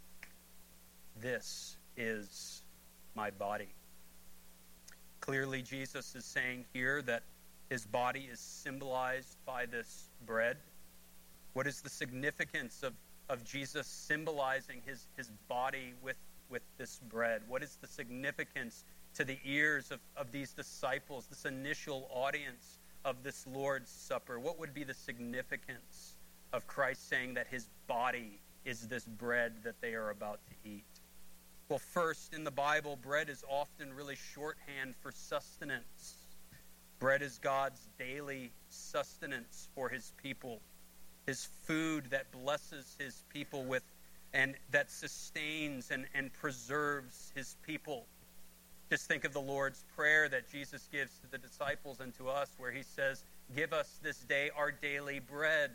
This 1.21 1.77
is 1.97 2.63
my 3.15 3.31
body. 3.31 3.69
Clearly, 5.21 5.63
Jesus 5.63 6.15
is 6.15 6.25
saying 6.25 6.65
here 6.73 7.03
that 7.03 7.23
his 7.69 7.85
body 7.87 8.29
is 8.31 8.41
symbolized 8.41 9.37
by 9.47 9.67
this 9.67 10.11
bread. 10.27 10.57
What 11.53 11.67
is 11.67 11.81
the 11.81 11.91
significance 11.91 12.83
of, 12.83 12.93
of 13.29 13.45
Jesus 13.45 13.87
symbolizing 13.87 14.83
his, 14.85 15.07
his 15.17 15.31
body 15.49 15.95
with, 16.03 16.17
with 16.51 16.63
this 16.79 17.01
bread? 17.09 17.43
What 17.49 17.63
is 17.63 17.79
the 17.81 17.87
significance 17.87 18.85
to 19.15 19.25
the 19.25 19.39
ears 19.45 19.91
of, 19.91 20.01
of 20.17 20.33
these 20.33 20.53
disciples, 20.53 21.27
this 21.27 21.45
initial 21.45 22.09
audience 22.11 22.79
of 23.05 23.23
this 23.23 23.47
Lord's 23.47 23.91
Supper? 23.91 24.39
What 24.39 24.59
would 24.59 24.75
be 24.75 24.85
the 24.85 24.95
significance 24.95 26.17
of 26.53 26.67
Christ 26.67 27.09
saying 27.09 27.35
that 27.35 27.47
his 27.49 27.67
body 27.87 28.41
is 28.65 28.89
this 28.89 29.05
bread 29.05 29.55
that 29.65 29.81
they 29.81 29.95
are 29.95 30.11
about 30.11 30.41
to 30.47 30.69
eat? 30.69 30.85
Well, 31.69 31.79
first, 31.79 32.35
in 32.35 32.45
the 32.45 32.51
Bible, 32.51 32.97
bread 32.97 33.31
is 33.31 33.45
often 33.49 33.95
really 33.95 34.17
shorthand 34.35 34.95
for 35.01 35.11
sustenance. 35.11 36.17
Bread 36.99 37.23
is 37.23 37.39
God's 37.39 37.89
daily 37.99 38.53
sustenance 38.69 39.69
for 39.75 39.89
his 39.89 40.13
people, 40.23 40.61
his 41.27 41.49
food 41.65 42.11
that 42.11 42.31
blesses 42.31 42.97
his 42.99 43.25
people 43.33 43.65
with 43.65 43.83
and 44.35 44.55
that 44.71 44.91
sustains 44.91 45.91
and, 45.91 46.07
and 46.15 46.33
preserves 46.33 47.33
his 47.35 47.57
people. 47.67 48.07
Just 48.93 49.09
think 49.09 49.25
of 49.25 49.33
the 49.33 49.41
Lord's 49.41 49.87
Prayer 49.97 50.29
that 50.29 50.51
Jesus 50.51 50.87
gives 50.93 51.17
to 51.21 51.31
the 51.31 51.39
disciples 51.39 52.01
and 52.01 52.15
to 52.19 52.29
us, 52.29 52.51
where 52.59 52.71
he 52.71 52.83
says, 52.83 53.25
Give 53.57 53.73
us 53.73 53.99
this 54.03 54.19
day 54.19 54.51
our 54.55 54.71
daily 54.71 55.19
bread. 55.19 55.71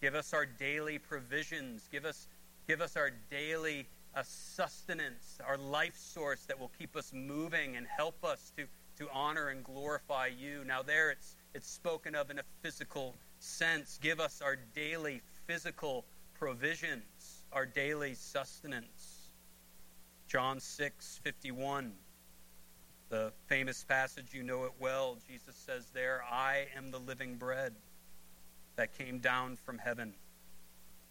Give 0.00 0.14
us 0.14 0.32
our 0.32 0.46
daily 0.46 1.00
provisions. 1.00 1.88
Give 1.90 2.04
us, 2.04 2.28
give 2.68 2.80
us 2.80 2.96
our 2.96 3.10
daily 3.28 3.88
uh, 4.14 4.22
sustenance, 4.24 5.38
our 5.44 5.58
life 5.58 5.96
source 5.96 6.44
that 6.44 6.60
will 6.60 6.70
keep 6.78 6.94
us 6.94 7.12
moving 7.12 7.74
and 7.76 7.88
help 7.88 8.24
us 8.24 8.52
to, 8.56 8.66
to 9.04 9.10
honor 9.12 9.48
and 9.48 9.64
glorify 9.64 10.28
you. 10.28 10.62
Now, 10.64 10.80
there 10.80 11.10
it's, 11.10 11.34
it's 11.54 11.68
spoken 11.68 12.14
of 12.14 12.30
in 12.30 12.38
a 12.38 12.44
physical 12.62 13.16
sense. 13.40 13.98
Give 14.00 14.20
us 14.20 14.40
our 14.40 14.58
daily 14.76 15.22
physical 15.48 16.04
provisions, 16.38 17.42
our 17.52 17.66
daily 17.66 18.14
sustenance. 18.14 19.22
John 20.28 20.60
6 20.60 21.20
51 21.24 21.92
the 23.12 23.30
famous 23.46 23.84
passage, 23.84 24.28
you 24.32 24.42
know 24.42 24.64
it 24.64 24.72
well. 24.80 25.18
Jesus 25.28 25.54
says 25.54 25.84
there, 25.92 26.22
I 26.30 26.64
am 26.74 26.90
the 26.90 26.98
living 26.98 27.34
bread 27.34 27.74
that 28.76 28.96
came 28.96 29.18
down 29.18 29.56
from 29.56 29.76
heaven. 29.76 30.14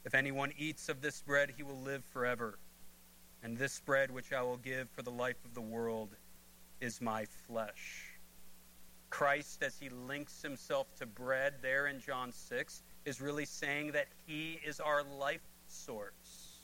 If 0.04 0.16
anyone 0.16 0.52
eats 0.58 0.90
of 0.90 1.00
this 1.00 1.22
bread, 1.22 1.54
he 1.56 1.62
will 1.62 1.80
live 1.80 2.04
forever. 2.06 2.58
And 3.44 3.56
this 3.56 3.80
bread 3.82 4.10
which 4.10 4.34
I 4.34 4.42
will 4.42 4.58
give 4.58 4.90
for 4.90 5.04
the 5.04 5.12
life 5.12 5.36
of 5.46 5.54
the 5.54 5.62
world 5.62 6.10
is 6.80 7.02
my 7.02 7.26
flesh. 7.48 8.08
Christ, 9.12 9.62
as 9.62 9.78
he 9.78 9.90
links 9.90 10.42
himself 10.42 10.88
to 10.98 11.06
bread 11.06 11.54
there 11.62 11.86
in 11.86 12.00
John 12.00 12.32
6, 12.32 12.82
is 13.06 13.22
really 13.22 13.46
saying 13.46 13.92
that 13.92 14.08
he 14.26 14.60
is 14.66 14.80
our 14.80 15.04
life 15.04 15.48
source. 15.68 16.58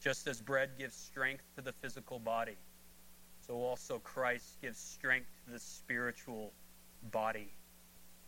Just 0.00 0.26
as 0.26 0.40
bread 0.40 0.70
gives 0.76 0.96
strength 0.96 1.44
to 1.54 1.62
the 1.62 1.72
physical 1.74 2.18
body 2.18 2.56
so 3.46 3.54
also 3.54 3.98
Christ 3.98 4.60
gives 4.60 4.78
strength 4.78 5.28
to 5.44 5.52
the 5.52 5.58
spiritual 5.58 6.52
body. 7.10 7.52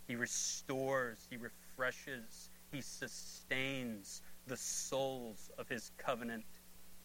He 0.08 0.16
restores, 0.16 1.26
he 1.30 1.36
refreshes, 1.36 2.50
he 2.72 2.80
sustains 2.80 4.22
the 4.46 4.56
souls 4.56 5.50
of 5.58 5.68
his 5.68 5.92
covenant 5.96 6.44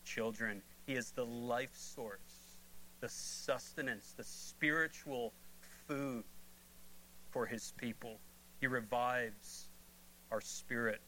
children. 0.04 0.62
He 0.88 0.94
is 0.94 1.12
the 1.12 1.26
life 1.26 1.76
source, 1.76 2.58
the 3.00 3.10
sustenance, 3.10 4.14
the 4.18 4.24
spiritual 4.24 5.34
food 5.88 6.24
for 7.30 7.46
his 7.46 7.74
people. 7.78 8.20
He 8.60 8.68
revives 8.68 9.68
our 10.32 10.42
spirit. 10.42 11.02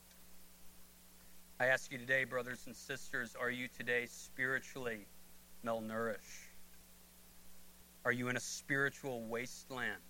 I 1.59 1.65
ask 1.65 1.91
you 1.91 1.97
today, 1.97 2.23
brothers 2.23 2.63
and 2.67 2.75
sisters, 2.75 3.35
are 3.39 3.51
you 3.51 3.67
today 3.77 4.05
spiritually 4.07 5.05
malnourished? 5.65 6.50
Are 8.03 8.11
you 8.11 8.29
in 8.29 8.37
a 8.37 8.39
spiritual 8.39 9.23
wasteland? 9.25 10.01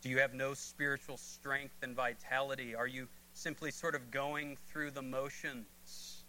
Do 0.00 0.08
you 0.08 0.18
have 0.18 0.34
no 0.34 0.52
spiritual 0.52 1.16
strength 1.16 1.76
and 1.82 1.94
vitality? 1.94 2.74
Are 2.74 2.88
you 2.88 3.06
simply 3.34 3.70
sort 3.70 3.94
of 3.94 4.10
going 4.10 4.56
through 4.68 4.90
the 4.90 5.02
motions? 5.02 6.24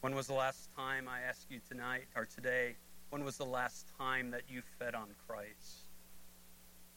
When 0.00 0.14
was 0.14 0.26
the 0.26 0.34
last 0.34 0.70
time, 0.74 1.06
I 1.06 1.20
ask 1.20 1.42
you 1.50 1.60
tonight 1.68 2.06
or 2.16 2.24
today, 2.24 2.76
when 3.10 3.24
was 3.24 3.36
the 3.36 3.44
last 3.44 3.86
time 3.98 4.30
that 4.30 4.42
you 4.48 4.62
fed 4.78 4.94
on 4.94 5.08
Christ? 5.26 5.88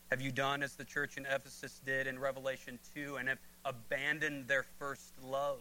Have 0.10 0.22
you 0.22 0.32
done 0.32 0.64
as 0.64 0.76
the 0.76 0.86
church 0.86 1.18
in 1.18 1.26
Ephesus 1.26 1.82
did 1.86 2.08
in 2.08 2.20
Revelation 2.20 2.80
2 2.94 3.18
and 3.18 3.28
have 3.28 3.40
abandoned 3.66 4.48
their 4.48 4.64
first 4.80 5.14
love? 5.22 5.60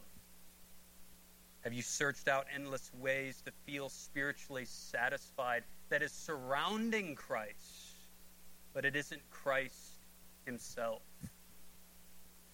Have 1.62 1.72
you 1.72 1.82
searched 1.82 2.28
out 2.28 2.46
endless 2.54 2.90
ways 2.94 3.42
to 3.44 3.52
feel 3.66 3.88
spiritually 3.88 4.64
satisfied 4.64 5.64
that 5.90 6.02
is 6.02 6.12
surrounding 6.12 7.14
Christ, 7.14 7.98
but 8.72 8.84
it 8.84 8.96
isn't 8.96 9.20
Christ 9.30 10.06
himself. 10.46 11.02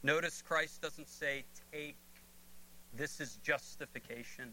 Notice 0.02 0.43
Christ 0.43 0.83
doesn't 0.83 1.09
say, 1.09 1.45
Take, 1.73 1.97
this 2.95 3.21
is 3.21 3.38
justification. 3.43 4.52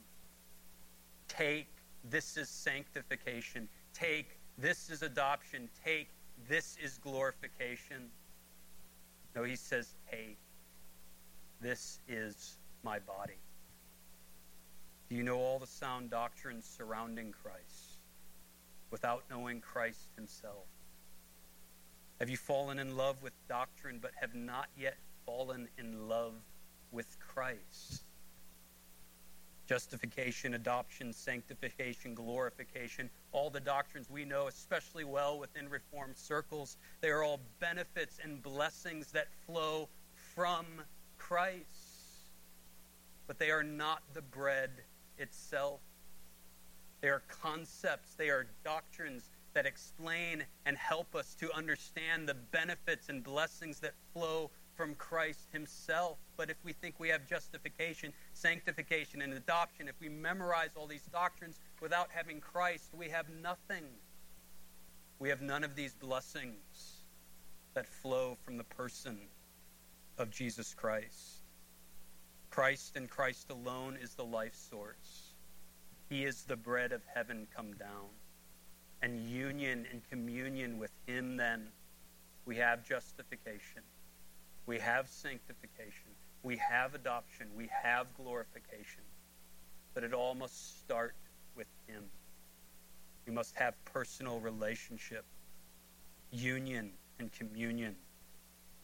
Take, 1.28 1.68
this 2.10 2.38
is 2.38 2.50
sanctification. 2.50 3.68
Take, 3.94 4.38
this 4.58 4.90
is 4.90 5.02
adoption. 5.02 5.70
Take, 5.84 6.10
this 6.48 6.78
is 6.84 6.98
glorification. 6.98 8.10
No, 9.36 9.44
he 9.44 9.56
says, 9.56 9.96
hey, 10.06 10.36
this 11.62 12.00
is 12.08 12.58
my 12.84 13.00
body? 13.00 13.38
Do 15.10 15.16
you 15.16 15.24
know 15.24 15.38
all 15.38 15.60
the 15.60 15.68
sound 15.68 16.10
doctrines 16.10 16.66
surrounding 16.66 17.32
Christ 17.32 17.93
without 18.94 19.24
knowing 19.28 19.60
Christ 19.60 20.12
himself? 20.16 20.68
Have 22.20 22.30
you 22.30 22.38
fallen 22.38 22.78
in 22.78 22.96
love 22.96 23.24
with 23.24 23.34
doctrine 23.50 23.98
but 24.00 24.12
have 24.22 24.36
not 24.36 24.68
yet 24.78 24.98
fallen 25.26 25.68
in 25.80 26.08
love 26.08 26.36
with 26.92 27.18
Christ? 27.20 28.04
Justification, 29.68 30.54
adoption, 30.54 31.12
sanctification, 31.12 32.14
glorification, 32.14 33.10
all 33.32 33.50
the 33.50 33.60
doctrines 33.60 34.12
we 34.12 34.26
know 34.26 34.46
especially 34.46 35.06
well 35.06 35.40
within 35.40 35.68
Reformed 35.68 36.16
circles, 36.16 36.78
they 37.02 37.10
are 37.10 37.24
all 37.24 37.40
benefits 37.60 38.20
and 38.24 38.44
blessings 38.44 39.12
that 39.12 39.30
flow 39.48 39.90
from 40.36 40.68
Christ. 41.18 41.66
But 43.26 43.40
they 43.40 43.50
are 43.50 43.64
not 43.64 44.04
the 44.14 44.22
bread 44.22 44.70
itself. 45.18 45.80
They 47.04 47.10
are 47.10 47.22
concepts, 47.28 48.14
they 48.14 48.30
are 48.30 48.48
doctrines 48.64 49.30
that 49.54 49.66
explain 49.66 50.46
and 50.66 50.78
help 50.78 51.16
us 51.16 51.36
to 51.36 51.52
understand 51.52 52.30
the 52.30 52.34
benefits 52.34 53.10
and 53.10 53.22
blessings 53.22 53.82
that 53.82 53.94
flow 54.14 54.50
from 54.78 54.96
Christ 54.96 55.50
Himself. 55.52 56.18
But 56.38 56.50
if 56.50 56.56
we 56.64 56.72
think 56.72 57.02
we 57.02 57.10
have 57.10 57.28
justification, 57.28 58.14
sanctification, 58.32 59.22
and 59.22 59.34
adoption, 59.34 59.90
if 59.90 59.96
we 60.00 60.08
memorize 60.08 60.70
all 60.78 60.88
these 60.88 61.04
doctrines 61.12 61.60
without 61.82 62.08
having 62.10 62.40
Christ, 62.40 62.92
we 62.98 63.10
have 63.10 63.26
nothing. 63.42 63.84
We 65.20 65.28
have 65.28 65.42
none 65.42 65.66
of 65.66 65.76
these 65.76 65.94
blessings 65.96 67.02
that 67.74 67.86
flow 67.86 68.38
from 68.46 68.56
the 68.56 68.64
person 68.64 69.18
of 70.18 70.32
Jesus 70.32 70.74
Christ. 70.74 71.44
Christ 72.50 72.96
and 72.96 73.10
Christ 73.10 73.50
alone 73.50 73.98
is 74.02 74.16
the 74.16 74.24
life 74.24 74.56
source. 74.56 75.23
He 76.14 76.26
is 76.26 76.44
the 76.44 76.56
bread 76.56 76.92
of 76.92 77.02
heaven 77.12 77.48
come 77.56 77.74
down. 77.74 78.06
And 79.02 79.28
union 79.28 79.88
and 79.92 80.08
communion 80.12 80.78
with 80.78 80.92
Him, 81.08 81.38
then, 81.38 81.70
we 82.46 82.56
have 82.58 82.88
justification, 82.88 83.82
we 84.68 84.78
have 84.78 85.10
sanctification, 85.10 86.12
we 86.44 86.56
have 86.58 86.94
adoption, 86.94 87.48
we 87.58 87.68
have 87.68 88.06
glorification. 88.16 89.02
But 89.96 90.04
it 90.04 90.14
all 90.14 90.36
must 90.36 90.82
start 90.82 91.16
with 91.56 91.66
Him. 91.88 92.04
We 93.26 93.34
must 93.34 93.56
have 93.56 93.74
personal 93.84 94.40
relationship, 94.40 95.26
union, 96.30 96.92
and 97.18 97.32
communion 97.32 97.96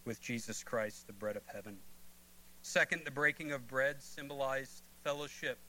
with 0.04 0.20
Jesus 0.20 0.64
Christ, 0.64 1.06
the 1.06 1.14
bread 1.14 1.36
of 1.36 1.44
heaven. 1.46 1.78
Second, 2.64 3.04
the 3.06 3.12
breaking 3.12 3.52
of 3.52 3.68
bread 3.68 4.02
symbolized 4.02 4.82
fellowship. 5.04 5.60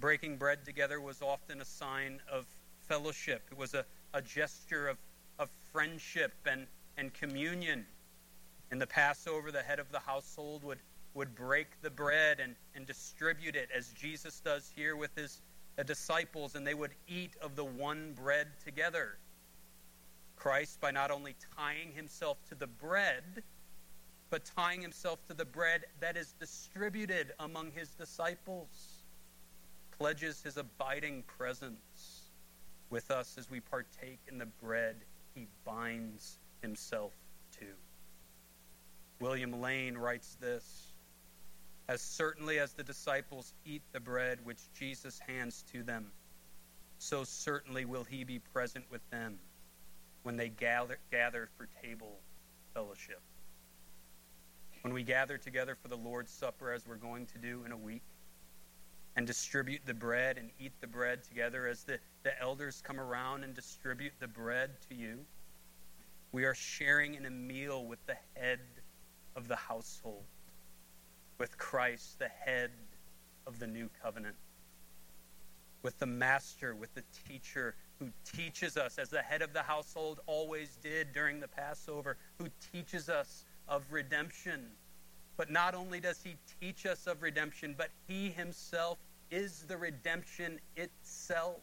Breaking 0.00 0.38
bread 0.38 0.64
together 0.64 0.98
was 0.98 1.20
often 1.20 1.60
a 1.60 1.64
sign 1.64 2.20
of 2.30 2.46
fellowship, 2.88 3.42
it 3.52 3.58
was 3.58 3.74
a, 3.74 3.84
a 4.14 4.22
gesture 4.22 4.88
of, 4.88 4.96
of 5.38 5.50
friendship 5.72 6.32
and, 6.46 6.66
and 6.96 7.12
communion. 7.12 7.84
In 8.72 8.78
the 8.78 8.86
Passover, 8.86 9.52
the 9.52 9.62
head 9.62 9.78
of 9.78 9.92
the 9.92 9.98
household 9.98 10.64
would, 10.64 10.78
would 11.12 11.34
break 11.34 11.66
the 11.82 11.90
bread 11.90 12.40
and, 12.40 12.56
and 12.74 12.86
distribute 12.86 13.54
it, 13.54 13.68
as 13.76 13.88
Jesus 13.88 14.40
does 14.40 14.72
here 14.74 14.96
with 14.96 15.14
his 15.14 15.42
disciples, 15.84 16.54
and 16.54 16.66
they 16.66 16.74
would 16.74 16.94
eat 17.06 17.34
of 17.42 17.54
the 17.54 17.64
one 17.64 18.14
bread 18.14 18.48
together. 18.64 19.18
Christ, 20.36 20.80
by 20.80 20.90
not 20.90 21.10
only 21.10 21.36
tying 21.56 21.92
himself 21.92 22.38
to 22.48 22.54
the 22.54 22.66
bread, 22.66 23.42
but 24.30 24.44
tying 24.56 24.80
himself 24.80 25.18
to 25.28 25.34
the 25.34 25.44
bread 25.44 25.84
that 26.00 26.16
is 26.16 26.32
distributed 26.40 27.32
among 27.38 27.72
his 27.72 27.90
disciples, 27.90 28.99
pledges 30.00 30.40
his 30.42 30.56
abiding 30.56 31.22
presence 31.24 32.30
with 32.88 33.10
us 33.10 33.36
as 33.38 33.50
we 33.50 33.60
partake 33.60 34.18
in 34.28 34.38
the 34.38 34.46
bread 34.46 34.96
he 35.34 35.46
binds 35.66 36.38
himself 36.62 37.12
to. 37.52 37.66
William 39.20 39.60
Lane 39.60 39.98
writes 39.98 40.38
this 40.40 40.94
As 41.86 42.00
certainly 42.00 42.58
as 42.58 42.72
the 42.72 42.82
disciples 42.82 43.52
eat 43.66 43.82
the 43.92 44.00
bread 44.00 44.38
which 44.42 44.60
Jesus 44.74 45.20
hands 45.28 45.64
to 45.70 45.82
them, 45.82 46.06
so 46.98 47.22
certainly 47.22 47.84
will 47.84 48.04
he 48.04 48.24
be 48.24 48.38
present 48.38 48.86
with 48.90 49.02
them 49.10 49.38
when 50.22 50.36
they 50.36 50.48
gather, 50.48 50.96
gather 51.10 51.50
for 51.58 51.68
table 51.82 52.16
fellowship 52.72 53.20
when 54.82 54.94
we 54.94 55.02
gather 55.02 55.36
together 55.36 55.76
for 55.80 55.88
the 55.88 55.96
Lord's 55.96 56.32
Supper, 56.32 56.72
as 56.72 56.86
we're 56.86 56.96
going 56.96 57.26
to 57.26 57.38
do 57.38 57.64
in 57.66 57.72
a 57.72 57.76
week, 57.76 58.02
and 59.16 59.26
distribute 59.26 59.80
the 59.84 59.94
bread 59.94 60.38
and 60.38 60.50
eat 60.58 60.72
the 60.80 60.86
bread 60.86 61.22
together, 61.24 61.66
as 61.66 61.84
the, 61.84 61.98
the 62.22 62.40
elders 62.40 62.82
come 62.84 63.00
around 63.00 63.44
and 63.44 63.54
distribute 63.54 64.12
the 64.20 64.28
bread 64.28 64.70
to 64.88 64.94
you, 64.94 65.18
we 66.32 66.44
are 66.44 66.54
sharing 66.54 67.14
in 67.14 67.26
a 67.26 67.30
meal 67.30 67.84
with 67.84 68.04
the 68.06 68.16
head 68.34 68.60
of 69.34 69.48
the 69.48 69.56
household, 69.56 70.24
with 71.38 71.58
Christ, 71.58 72.18
the 72.18 72.28
head 72.28 72.70
of 73.46 73.58
the 73.58 73.66
new 73.66 73.90
covenant, 74.02 74.36
with 75.82 75.98
the 75.98 76.06
master, 76.06 76.74
with 76.74 76.94
the 76.94 77.02
teacher 77.26 77.74
who 77.98 78.08
teaches 78.24 78.76
us, 78.76 78.98
as 78.98 79.08
the 79.08 79.22
head 79.22 79.42
of 79.42 79.52
the 79.52 79.62
household 79.62 80.20
always 80.26 80.76
did 80.82 81.12
during 81.12 81.40
the 81.40 81.48
Passover, 81.48 82.16
who 82.38 82.46
teaches 82.72 83.08
us 83.08 83.44
of 83.68 83.82
redemption. 83.90 84.66
But 85.40 85.50
not 85.50 85.74
only 85.74 86.00
does 86.00 86.22
he 86.22 86.36
teach 86.60 86.84
us 86.84 87.06
of 87.06 87.22
redemption, 87.22 87.74
but 87.74 87.88
he 88.06 88.28
himself 88.28 88.98
is 89.30 89.62
the 89.62 89.76
redemption 89.78 90.60
itself. 90.76 91.62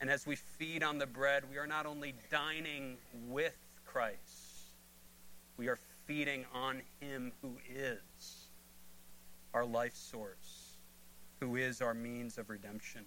And 0.00 0.08
as 0.08 0.24
we 0.24 0.36
feed 0.36 0.84
on 0.84 0.98
the 0.98 1.08
bread, 1.08 1.42
we 1.50 1.58
are 1.58 1.66
not 1.66 1.86
only 1.86 2.14
dining 2.30 2.98
with 3.26 3.58
Christ, 3.84 4.76
we 5.56 5.66
are 5.66 5.80
feeding 6.06 6.44
on 6.54 6.82
him 7.00 7.32
who 7.42 7.56
is 7.68 8.46
our 9.52 9.64
life 9.64 9.96
source, 9.96 10.76
who 11.40 11.56
is 11.56 11.82
our 11.82 11.94
means 11.94 12.38
of 12.38 12.48
redemption. 12.48 13.04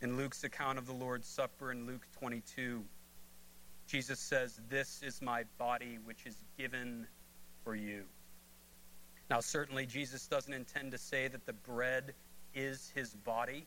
In 0.00 0.16
Luke's 0.16 0.42
account 0.42 0.78
of 0.78 0.86
the 0.88 0.94
Lord's 0.94 1.28
Supper 1.28 1.70
in 1.70 1.86
Luke 1.86 2.08
22, 2.18 2.82
Jesus 3.86 4.18
says, 4.18 4.60
This 4.68 5.00
is 5.04 5.22
my 5.22 5.44
body, 5.58 6.00
which 6.04 6.26
is 6.26 6.34
given 6.58 7.06
for 7.64 7.74
you. 7.74 8.04
Now, 9.30 9.40
certainly, 9.40 9.86
Jesus 9.86 10.26
doesn't 10.26 10.52
intend 10.52 10.92
to 10.92 10.98
say 10.98 11.28
that 11.28 11.46
the 11.46 11.52
bread 11.52 12.14
is 12.54 12.92
his 12.94 13.14
body. 13.14 13.66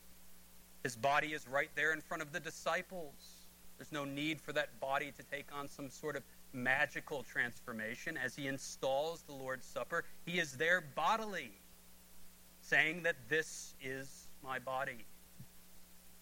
His 0.84 0.96
body 0.96 1.34
is 1.34 1.48
right 1.48 1.70
there 1.76 1.94
in 1.94 2.02
front 2.02 2.22
of 2.22 2.32
the 2.32 2.40
disciples. 2.40 3.14
There's 3.78 3.92
no 3.92 4.06
need 4.06 4.40
for 4.40 4.54
that 4.54 4.80
body 4.80 5.12
to 5.18 5.24
take 5.24 5.48
on 5.54 5.68
some 5.68 5.90
sort 5.90 6.16
of 6.16 6.24
magical 6.54 7.24
transformation. 7.24 8.18
As 8.18 8.36
he 8.36 8.48
installs 8.48 9.24
the 9.24 9.34
Lord's 9.34 9.66
Supper, 9.66 10.06
he 10.26 10.40
is 10.40 10.54
there 10.54 10.82
bodily, 10.96 11.52
saying 12.62 13.04
that 13.04 13.16
this 13.28 13.74
is 13.84 14.28
my 14.44 14.60
body. 14.60 15.06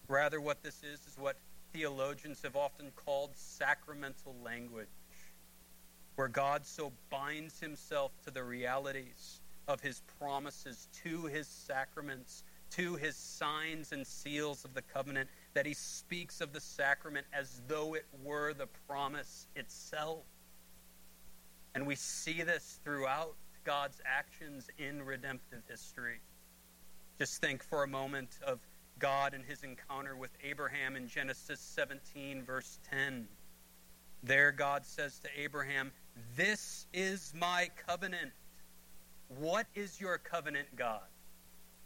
Rather, 0.08 0.40
what 0.40 0.62
this 0.62 0.82
is 0.82 1.06
is 1.06 1.16
what 1.18 1.36
theologians 1.72 2.40
have 2.42 2.56
often 2.56 2.90
called 2.96 3.30
sacramental 3.34 4.34
language, 4.44 4.88
where 6.16 6.28
God 6.28 6.64
so 6.64 6.92
binds 7.10 7.60
himself 7.60 8.12
to 8.24 8.30
the 8.30 8.42
realities 8.42 9.40
of 9.66 9.80
his 9.80 10.02
promises, 10.18 10.88
to 11.02 11.24
his 11.24 11.46
sacraments, 11.46 12.44
to 12.70 12.96
his 12.96 13.16
signs 13.16 13.92
and 13.92 14.06
seals 14.06 14.64
of 14.64 14.74
the 14.74 14.82
covenant, 14.82 15.28
that 15.54 15.66
he 15.66 15.74
speaks 15.74 16.40
of 16.40 16.52
the 16.52 16.60
sacrament 16.60 17.26
as 17.32 17.60
though 17.66 17.94
it 17.94 18.06
were 18.22 18.52
the 18.52 18.68
promise 18.88 19.46
itself. 19.56 20.24
And 21.74 21.86
we 21.86 21.96
see 21.96 22.42
this 22.42 22.78
throughout 22.84 23.34
God's 23.64 24.00
actions 24.04 24.68
in 24.78 25.02
redemptive 25.02 25.62
history. 25.68 26.20
Just 27.18 27.40
think 27.40 27.62
for 27.62 27.82
a 27.82 27.88
moment 27.88 28.38
of 28.46 28.60
God 28.98 29.34
and 29.34 29.44
his 29.44 29.62
encounter 29.62 30.16
with 30.16 30.30
Abraham 30.42 30.96
in 30.96 31.08
Genesis 31.08 31.60
17, 31.60 32.42
verse 32.44 32.78
10. 32.90 33.26
There, 34.22 34.52
God 34.52 34.84
says 34.86 35.18
to 35.20 35.28
Abraham, 35.36 35.92
This 36.36 36.86
is 36.92 37.32
my 37.36 37.70
covenant. 37.86 38.32
What 39.38 39.66
is 39.74 40.00
your 40.00 40.18
covenant, 40.18 40.68
God? 40.76 41.02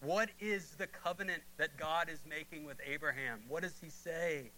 What 0.00 0.30
is 0.38 0.70
the 0.76 0.86
covenant 0.86 1.42
that 1.56 1.76
God 1.76 2.08
is 2.08 2.20
making 2.28 2.64
with 2.64 2.78
Abraham? 2.86 3.40
What 3.48 3.62
does 3.62 3.74
he 3.80 3.90
say? 3.90 4.50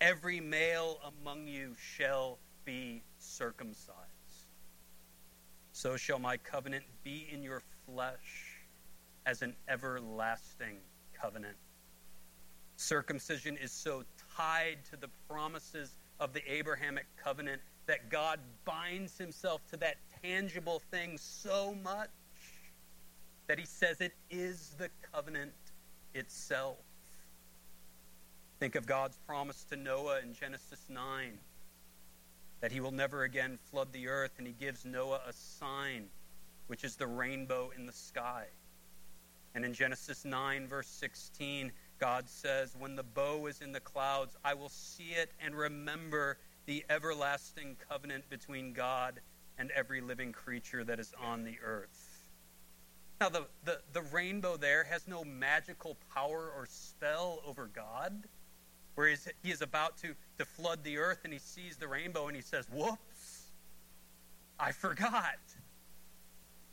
Every 0.00 0.40
male 0.40 0.98
among 1.06 1.46
you 1.46 1.74
shall 1.78 2.38
be 2.64 3.02
circumcised. 3.18 3.96
So 5.72 5.96
shall 5.96 6.18
my 6.18 6.36
covenant 6.36 6.84
be 7.04 7.28
in 7.32 7.42
your 7.42 7.62
flesh 7.86 8.58
as 9.26 9.42
an 9.42 9.54
everlasting 9.68 10.78
covenant. 11.12 11.56
Circumcision 12.76 13.56
is 13.56 13.70
so 13.70 14.02
tied 14.36 14.78
to 14.90 14.96
the 14.96 15.08
promises 15.28 15.96
of 16.18 16.32
the 16.32 16.42
Abrahamic 16.50 17.06
covenant 17.22 17.60
that 17.88 18.10
God 18.10 18.38
binds 18.64 19.18
himself 19.18 19.66
to 19.70 19.76
that 19.78 19.96
tangible 20.22 20.80
thing 20.90 21.18
so 21.18 21.74
much 21.82 22.10
that 23.48 23.58
he 23.58 23.64
says 23.64 24.00
it 24.00 24.12
is 24.30 24.74
the 24.78 24.90
covenant 25.12 25.52
itself. 26.14 26.76
Think 28.60 28.74
of 28.74 28.86
God's 28.86 29.16
promise 29.26 29.64
to 29.70 29.76
Noah 29.76 30.20
in 30.20 30.34
Genesis 30.34 30.84
9 30.88 31.38
that 32.60 32.72
he 32.72 32.80
will 32.80 32.92
never 32.92 33.22
again 33.22 33.58
flood 33.70 33.92
the 33.92 34.08
earth, 34.08 34.32
and 34.38 34.46
he 34.46 34.52
gives 34.52 34.84
Noah 34.84 35.20
a 35.26 35.32
sign, 35.32 36.06
which 36.66 36.84
is 36.84 36.96
the 36.96 37.06
rainbow 37.06 37.70
in 37.76 37.86
the 37.86 37.92
sky. 37.92 38.46
And 39.54 39.64
in 39.64 39.72
Genesis 39.72 40.24
9, 40.24 40.66
verse 40.66 40.88
16, 40.88 41.72
God 41.98 42.28
says, 42.28 42.74
When 42.78 42.96
the 42.96 43.02
bow 43.02 43.46
is 43.46 43.60
in 43.60 43.72
the 43.72 43.80
clouds, 43.80 44.36
I 44.44 44.54
will 44.54 44.68
see 44.68 45.10
it 45.10 45.30
and 45.40 45.54
remember 45.54 46.38
the 46.68 46.84
everlasting 46.90 47.78
covenant 47.88 48.28
between 48.28 48.74
God 48.74 49.20
and 49.56 49.70
every 49.70 50.02
living 50.02 50.32
creature 50.32 50.84
that 50.84 51.00
is 51.00 51.14
on 51.18 51.42
the 51.42 51.56
earth. 51.64 52.28
Now, 53.22 53.30
the, 53.30 53.46
the, 53.64 53.80
the 53.94 54.02
rainbow 54.02 54.58
there 54.58 54.84
has 54.84 55.08
no 55.08 55.24
magical 55.24 55.96
power 56.14 56.52
or 56.54 56.66
spell 56.68 57.40
over 57.46 57.70
God 57.74 58.12
where 58.96 59.08
he 59.42 59.50
is 59.50 59.62
about 59.62 59.96
to, 60.02 60.14
to 60.36 60.44
flood 60.44 60.84
the 60.84 60.98
earth 60.98 61.20
and 61.24 61.32
he 61.32 61.38
sees 61.38 61.78
the 61.78 61.88
rainbow 61.88 62.26
and 62.26 62.36
he 62.36 62.42
says, 62.42 62.66
Whoops, 62.70 63.50
I 64.60 64.72
forgot. 64.72 65.38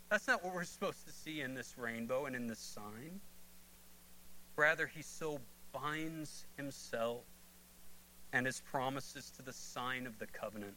That's 0.10 0.28
not 0.28 0.44
what 0.44 0.54
we're 0.54 0.66
supposed 0.66 1.08
to 1.08 1.14
see 1.14 1.40
in 1.40 1.54
this 1.54 1.74
rainbow 1.78 2.26
and 2.26 2.36
in 2.36 2.48
this 2.48 2.60
sign. 2.60 3.22
Rather, 4.58 4.88
he 4.88 5.02
so 5.02 5.40
binds 5.72 6.46
himself 6.58 7.24
and 8.36 8.46
his 8.46 8.60
promises 8.60 9.32
to 9.38 9.42
the 9.42 9.54
sign 9.54 10.06
of 10.06 10.20
the 10.20 10.28
covenant 10.28 10.76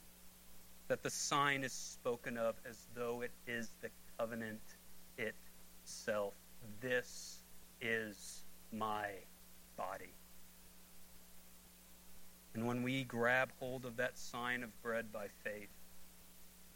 that 0.86 1.02
the 1.02 1.10
sign 1.10 1.64
is 1.64 1.72
spoken 1.72 2.38
of 2.38 2.54
as 2.64 2.86
though 2.94 3.20
it 3.20 3.32
is 3.48 3.70
the 3.82 3.90
covenant 4.16 4.60
itself. 5.18 6.34
This 6.80 7.38
is 7.80 8.44
my 8.72 9.08
body. 9.76 10.12
And 12.54 12.64
when 12.64 12.84
we 12.84 13.02
grab 13.02 13.50
hold 13.58 13.84
of 13.84 13.96
that 13.96 14.16
sign 14.16 14.62
of 14.62 14.70
bread 14.80 15.12
by 15.12 15.26
faith, 15.42 15.68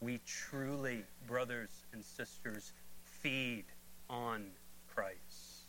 we 0.00 0.20
truly, 0.26 1.04
brothers 1.28 1.70
and 1.92 2.04
sisters, 2.04 2.72
feed 3.04 3.66
on 4.10 4.46
Christ. 4.92 5.68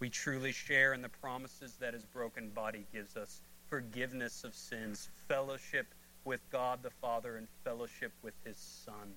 We 0.00 0.10
truly 0.10 0.50
share 0.50 0.92
in 0.92 1.02
the 1.02 1.08
promises 1.08 1.76
that 1.78 1.94
his 1.94 2.04
broken 2.04 2.48
body 2.50 2.84
gives 2.92 3.16
us 3.16 3.42
forgiveness 3.70 4.42
of 4.42 4.54
sins, 4.54 5.08
fellowship 5.28 5.86
with 6.24 6.40
God 6.50 6.82
the 6.82 6.90
Father, 6.90 7.36
and 7.36 7.46
fellowship 7.64 8.12
with 8.22 8.34
his 8.44 8.58
Son. 8.58 9.14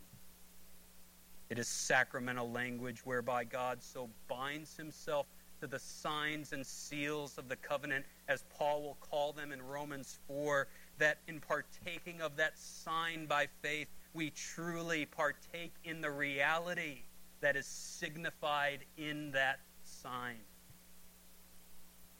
It 1.50 1.60
is 1.60 1.68
sacramental 1.68 2.50
language 2.50 3.02
whereby 3.04 3.44
God 3.44 3.82
so 3.82 4.10
binds 4.30 4.78
himself 4.78 5.26
to 5.60 5.68
the 5.68 5.80
signs 5.80 6.54
and 6.54 6.66
seals 6.66 7.38
of 7.38 7.50
the 7.50 7.56
covenant, 7.56 8.06
as 8.28 8.44
Paul 8.58 8.84
will 8.84 8.98
call 9.02 9.34
them 9.34 9.52
in 9.52 9.62
Romans 9.62 10.20
4, 10.28 10.68
that 11.00 11.18
in 11.28 11.40
partaking 11.40 12.22
of 12.22 12.36
that 12.38 12.58
sign 12.58 13.26
by 13.26 13.48
faith, 13.62 13.88
we 14.14 14.30
truly 14.32 15.06
partake 15.06 15.74
in 15.84 16.00
the 16.00 16.12
reality 16.12 17.00
that 17.42 17.56
is 17.56 17.66
signified 17.66 18.80
in 18.98 19.32
that 19.32 19.60
sign. 19.84 20.38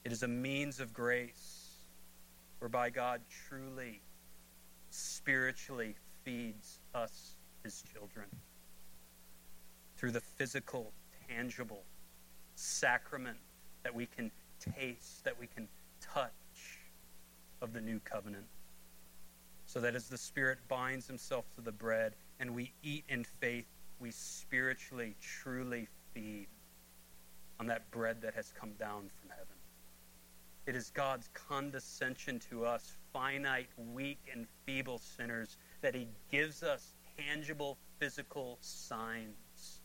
It 0.04 0.12
is 0.12 0.22
a 0.22 0.28
means 0.28 0.80
of 0.80 0.92
grace 0.92 1.53
whereby 2.64 2.88
God 2.88 3.20
truly, 3.46 4.00
spiritually 4.88 5.94
feeds 6.24 6.78
us, 6.94 7.36
his 7.62 7.84
children, 7.92 8.24
through 9.98 10.12
the 10.12 10.22
physical, 10.22 10.90
tangible 11.28 11.82
sacrament 12.54 13.36
that 13.82 13.94
we 13.94 14.06
can 14.06 14.30
taste, 14.58 15.24
that 15.24 15.38
we 15.38 15.46
can 15.46 15.68
touch 16.00 16.30
of 17.60 17.74
the 17.74 17.82
new 17.82 18.00
covenant. 18.02 18.46
So 19.66 19.78
that 19.80 19.94
as 19.94 20.08
the 20.08 20.16
Spirit 20.16 20.56
binds 20.66 21.06
himself 21.06 21.44
to 21.56 21.60
the 21.60 21.72
bread 21.72 22.14
and 22.40 22.54
we 22.54 22.72
eat 22.82 23.04
in 23.10 23.24
faith, 23.24 23.66
we 24.00 24.10
spiritually, 24.10 25.16
truly 25.20 25.86
feed 26.14 26.46
on 27.60 27.66
that 27.66 27.90
bread 27.90 28.22
that 28.22 28.32
has 28.32 28.54
come 28.58 28.72
down 28.78 29.10
from 29.20 29.28
heaven. 29.28 29.53
It 30.66 30.74
is 30.74 30.90
God's 30.90 31.28
condescension 31.34 32.38
to 32.50 32.64
us, 32.64 32.96
finite, 33.12 33.68
weak, 33.92 34.18
and 34.32 34.46
feeble 34.64 34.98
sinners, 34.98 35.56
that 35.82 35.94
He 35.94 36.08
gives 36.30 36.62
us 36.62 36.94
tangible 37.18 37.76
physical 37.98 38.58
signs 38.60 39.80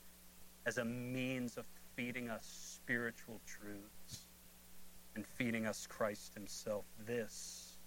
as 0.65 0.77
a 0.77 0.85
means 0.85 1.57
of 1.57 1.65
feeding 1.95 2.29
us 2.29 2.79
spiritual 2.81 3.41
truths 3.45 4.25
and 5.15 5.25
feeding 5.25 5.65
us 5.65 5.85
Christ 5.85 6.33
Himself. 6.33 6.85
This 7.05 7.77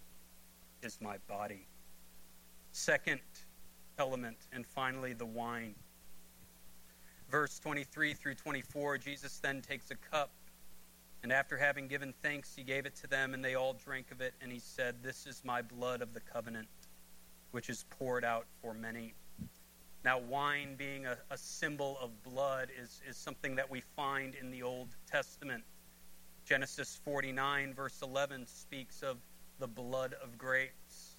is 0.83 0.98
my 1.00 1.16
body. 1.28 1.66
Second 2.72 3.20
element, 3.98 4.37
and 4.52 4.66
finally, 4.66 5.14
the 5.14 5.26
wine. 5.26 5.74
Verse 7.31 7.59
23 7.59 8.12
through 8.12 8.35
24 8.35 8.98
Jesus 8.98 9.38
then 9.38 9.62
takes 9.62 9.90
a 9.90 9.94
cup, 9.94 10.31
and 11.23 11.33
after 11.33 11.57
having 11.57 11.87
given 11.87 12.13
thanks, 12.23 12.55
he 12.55 12.65
gave 12.65 12.85
it 12.85 12.97
to 12.97 13.07
them, 13.07 13.35
and 13.35 13.45
they 13.45 13.55
all 13.55 13.75
drank 13.75 14.11
of 14.11 14.21
it, 14.21 14.35
and 14.41 14.51
he 14.51 14.59
said, 14.59 14.97
This 15.03 15.27
is 15.27 15.43
my 15.45 15.63
blood 15.63 16.03
of 16.03 16.15
the 16.15 16.21
covenant, 16.21 16.69
which 17.53 17.71
is 17.71 17.85
poured 17.91 18.25
out 18.25 18.47
for 18.61 18.75
many. 18.75 19.15
Now, 20.05 20.19
wine 20.19 20.75
being 20.77 21.07
a, 21.07 21.17
a 21.31 21.39
symbol 21.39 21.97
of 22.03 22.11
blood 22.25 22.71
is, 22.77 23.01
is 23.09 23.17
something 23.17 23.55
that 23.55 23.71
we 23.71 23.83
find 23.95 24.35
in 24.35 24.51
the 24.51 24.65
Old 24.65 24.89
Testament. 25.09 25.63
Genesis 26.45 27.01
49, 27.05 27.73
verse 27.73 28.03
11, 28.03 28.49
speaks 28.49 29.03
of 29.03 29.19
the 29.61 29.69
blood 29.69 30.17
of 30.21 30.37
grapes. 30.37 31.17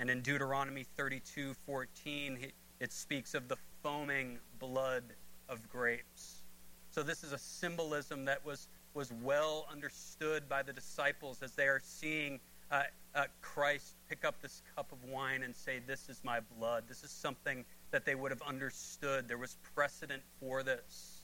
And 0.00 0.10
in 0.10 0.22
Deuteronomy 0.22 0.84
32, 0.96 1.54
14, 1.64 2.50
it 2.80 2.92
speaks 2.92 3.34
of 3.34 3.46
the 3.46 3.56
foaming 3.82 4.38
blood 4.58 5.04
of 5.48 5.68
grapes. 5.68 6.42
So, 6.90 7.02
this 7.02 7.22
is 7.22 7.32
a 7.32 7.38
symbolism 7.38 8.24
that 8.24 8.44
was, 8.44 8.68
was 8.96 9.12
well 9.22 9.66
understood 9.70 10.48
by 10.48 10.62
the 10.62 10.72
disciples 10.72 11.42
as 11.42 11.52
they 11.52 11.66
are 11.66 11.82
seeing 11.84 12.40
uh, 12.70 12.82
uh, 13.14 13.24
Christ 13.42 13.94
pick 14.08 14.24
up 14.24 14.40
this 14.40 14.62
cup 14.74 14.90
of 14.90 15.04
wine 15.04 15.42
and 15.42 15.54
say, 15.54 15.80
This 15.86 16.08
is 16.08 16.20
my 16.24 16.40
blood. 16.58 16.84
This 16.88 17.04
is 17.04 17.10
something 17.10 17.64
that 17.90 18.06
they 18.06 18.14
would 18.14 18.32
have 18.32 18.42
understood. 18.42 19.28
There 19.28 19.38
was 19.38 19.58
precedent 19.74 20.22
for 20.40 20.62
this 20.62 21.20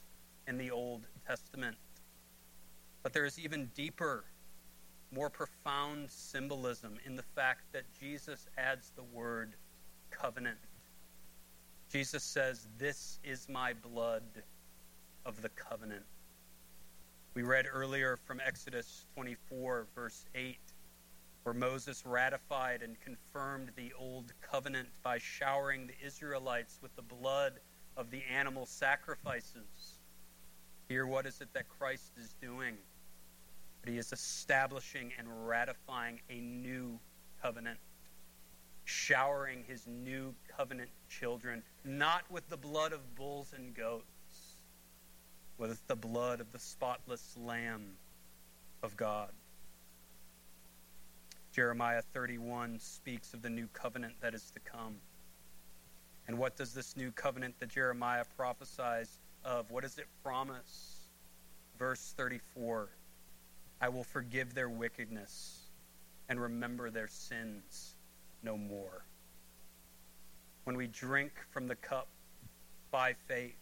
in 0.47 0.59
the 0.59 0.71
Old 0.71 1.07
Testament. 1.27 1.77
But 3.03 3.15
there 3.15 3.25
is 3.25 3.39
even 3.39 3.71
deeper, 3.75 4.25
more 5.11 5.31
profound 5.31 6.11
symbolism 6.11 6.99
in 7.07 7.17
the 7.17 7.25
fact 7.35 7.73
that 7.73 7.85
Jesus 7.99 8.47
adds 8.59 8.93
the 8.95 9.03
word 9.03 9.55
covenant. 10.11 10.59
Jesus 11.91 12.23
says, 12.23 12.67
This 12.79 13.19
is 13.25 13.49
my 13.49 13.73
blood 13.73 14.23
of 15.25 15.41
the 15.41 15.49
covenant. 15.49 16.05
We 17.35 17.43
read 17.43 17.67
earlier 17.73 18.19
from 18.27 18.41
Exodus 18.45 19.07
24, 19.15 19.87
verse 19.95 20.27
8 20.35 20.59
where 21.45 21.55
Moses 21.55 22.05
ratified 22.07 22.83
and 22.83 23.01
confirmed 23.01 23.71
the 23.75 23.93
old 23.99 24.33
covenant 24.41 24.89
by 25.03 25.19
showering 25.19 25.87
the 25.87 26.07
Israelites 26.07 26.79
with 26.83 26.95
the 26.95 27.03
blood 27.03 27.55
of 27.97 28.11
the 28.11 28.23
animal 28.31 28.67
sacrifices. 28.67 29.99
Here, 30.89 31.07
what 31.07 31.27
is 31.27 31.41
it 31.41 31.49
that 31.55 31.69
Christ 31.69 32.13
is 32.17 32.35
doing? 32.41 32.77
But 33.81 33.91
he 33.91 33.99
is 33.99 34.13
establishing 34.13 35.13
and 35.19 35.49
ratifying 35.49 36.21
a 36.31 36.41
new 36.41 36.99
covenant, 37.43 37.79
showering 38.85 39.65
his 39.67 39.87
new 39.87 40.35
covenant 40.57 40.91
children, 41.09 41.63
not 41.85 42.31
with 42.31 42.49
the 42.49 42.57
blood 42.57 42.93
of 42.93 43.17
bulls 43.17 43.53
and 43.57 43.75
goats, 43.75 44.22
with 45.69 45.87
the 45.87 45.95
blood 45.95 46.41
of 46.41 46.51
the 46.51 46.59
spotless 46.59 47.37
Lamb 47.37 47.93
of 48.83 48.97
God. 48.97 49.29
Jeremiah 51.53 52.03
31 52.13 52.81
speaks 52.81 53.33
of 53.33 53.43
the 53.43 53.49
new 53.49 53.69
covenant 53.73 54.15
that 54.21 54.35
is 54.35 54.51
to 54.51 54.61
come. 54.61 54.97
And 56.27 56.37
what 56.37 56.57
does 56.57 56.75
this 56.75 56.97
new 56.97 57.13
covenant 57.13 57.55
that 57.61 57.69
Jeremiah 57.69 58.25
prophesies 58.37 59.21
of? 59.45 59.71
What 59.71 59.85
does 59.85 59.99
it 59.99 60.07
promise? 60.25 61.07
Verse 61.79 62.13
34 62.17 62.89
I 63.81 63.89
will 63.89 64.05
forgive 64.05 64.55
their 64.55 64.69
wickedness 64.69 65.61
and 66.29 66.41
remember 66.41 66.91
their 66.91 67.09
sins 67.09 67.95
no 68.43 68.57
more. 68.57 69.05
When 70.65 70.77
we 70.77 70.89
drink 70.89 71.33
from 71.53 71.69
the 71.69 71.77
cup 71.77 72.09
by 72.91 73.15
faith, 73.29 73.62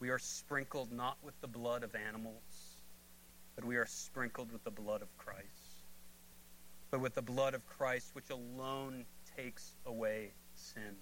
we 0.00 0.10
are 0.10 0.18
sprinkled 0.18 0.92
not 0.92 1.16
with 1.22 1.40
the 1.40 1.48
blood 1.48 1.82
of 1.82 1.94
animals, 1.94 2.76
but 3.54 3.64
we 3.64 3.76
are 3.76 3.86
sprinkled 3.86 4.52
with 4.52 4.64
the 4.64 4.70
blood 4.70 5.02
of 5.02 5.16
Christ 5.18 5.68
but 6.90 7.00
with 7.00 7.14
the 7.14 7.22
blood 7.22 7.54
of 7.54 7.66
Christ, 7.66 8.10
which 8.14 8.30
alone 8.30 9.04
takes 9.36 9.74
away 9.86 10.32
sin. 10.54 10.96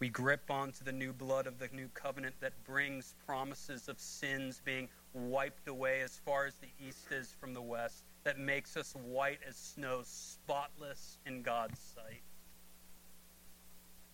We 0.00 0.08
grip 0.08 0.50
onto 0.50 0.84
the 0.84 0.92
new 0.92 1.12
blood 1.12 1.46
of 1.46 1.58
the 1.58 1.68
new 1.72 1.88
covenant 1.94 2.34
that 2.40 2.52
brings 2.64 3.14
promises 3.26 3.88
of 3.88 3.98
sins 4.00 4.60
being 4.64 4.88
wiped 5.12 5.68
away 5.68 6.00
as 6.00 6.20
far 6.24 6.46
as 6.46 6.54
the 6.56 6.68
east 6.84 7.12
is 7.12 7.32
from 7.40 7.54
the 7.54 7.62
west, 7.62 8.02
that 8.24 8.38
makes 8.38 8.76
us 8.76 8.94
white 9.04 9.38
as 9.48 9.56
snow, 9.56 10.00
spotless 10.04 11.18
in 11.26 11.42
God's 11.42 11.78
sight. 11.78 12.22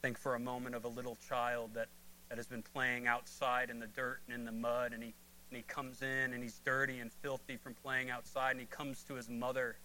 Think 0.02 0.18
for 0.18 0.34
a 0.34 0.40
moment 0.40 0.74
of 0.74 0.84
a 0.84 0.88
little 0.88 1.16
child 1.28 1.74
that, 1.74 1.88
that 2.30 2.38
has 2.38 2.46
been 2.46 2.62
playing 2.62 3.06
outside 3.06 3.68
in 3.68 3.78
the 3.78 3.88
dirt 3.88 4.20
and 4.26 4.34
in 4.34 4.44
the 4.44 4.52
mud, 4.52 4.92
and 4.92 5.02
he, 5.02 5.12
and 5.50 5.56
he 5.56 5.62
comes 5.64 6.00
in 6.00 6.32
and 6.32 6.42
he's 6.42 6.60
dirty 6.64 7.00
and 7.00 7.12
filthy 7.12 7.56
from 7.56 7.74
playing 7.74 8.08
outside, 8.08 8.52
and 8.52 8.60
he 8.60 8.66
comes 8.66 9.02
to 9.02 9.14
his 9.14 9.28
mother, 9.28 9.76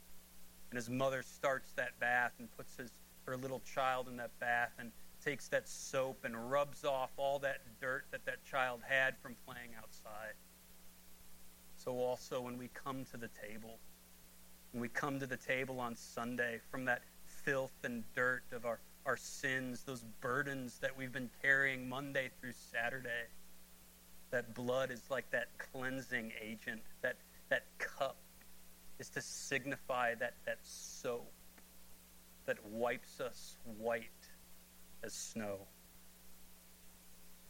and 0.70 0.78
his 0.78 0.90
mother 0.90 1.24
starts 1.24 1.72
that 1.74 2.00
bath 2.00 2.32
and 2.40 2.48
puts 2.56 2.78
his, 2.78 2.92
her 3.26 3.36
little 3.36 3.62
child 3.62 4.08
in 4.08 4.16
that 4.18 4.32
bath 4.40 4.72
and 4.80 4.92
takes 5.24 5.48
that 5.48 5.68
soap 5.68 6.24
and 6.24 6.52
rubs 6.52 6.86
off 6.86 7.10
all 7.18 7.40
that 7.40 7.62
dirt 7.82 8.06
that 8.12 8.24
that 8.26 8.46
child 8.46 8.80
had 8.88 9.18
from 9.18 9.36
playing 9.48 9.72
outside. 9.78 10.36
So 11.78 11.94
also 11.94 12.42
when 12.42 12.60
we 12.60 12.70
come 12.76 13.06
to 13.06 13.18
the 13.18 13.30
table, 13.30 13.80
when 14.72 14.82
we 14.82 14.88
come 14.90 15.20
to 15.20 15.26
the 15.26 15.38
table 15.38 15.80
on 15.80 15.96
Sunday 15.96 16.60
from 16.70 16.86
that 16.86 17.02
filth 17.26 17.74
and 17.84 18.04
dirt 18.16 18.35
our, 19.16 19.20
sins, 19.20 19.84
those 19.84 20.04
burdens 20.20 20.78
that 20.80 20.98
we've 20.98 21.14
been 21.14 21.30
carrying 21.42 21.88
Monday 21.88 22.30
through 22.42 22.52
Saturday, 22.74 23.30
that 24.30 24.54
blood 24.54 24.92
is 24.92 25.04
like 25.10 25.30
that 25.32 25.48
cleansing 25.58 26.34
agent. 26.44 26.82
That, 27.02 27.16
that 27.48 27.64
cup 27.78 28.18
is 29.00 29.08
to 29.12 29.22
signify 29.22 30.16
that, 30.16 30.34
that 30.46 30.58
soap 30.64 31.32
that 32.46 32.58
wipes 32.66 33.22
us 33.22 33.56
white 33.78 34.04
as 35.02 35.14
snow. 35.14 35.60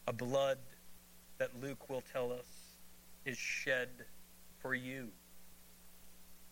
A 0.08 0.14
blood 0.14 0.60
that 1.40 1.50
Luke 1.64 1.90
will 1.90 2.04
tell 2.14 2.32
us 2.32 2.76
is 3.26 3.40
shed 3.40 3.90
for 4.60 4.76
you. 4.76 5.08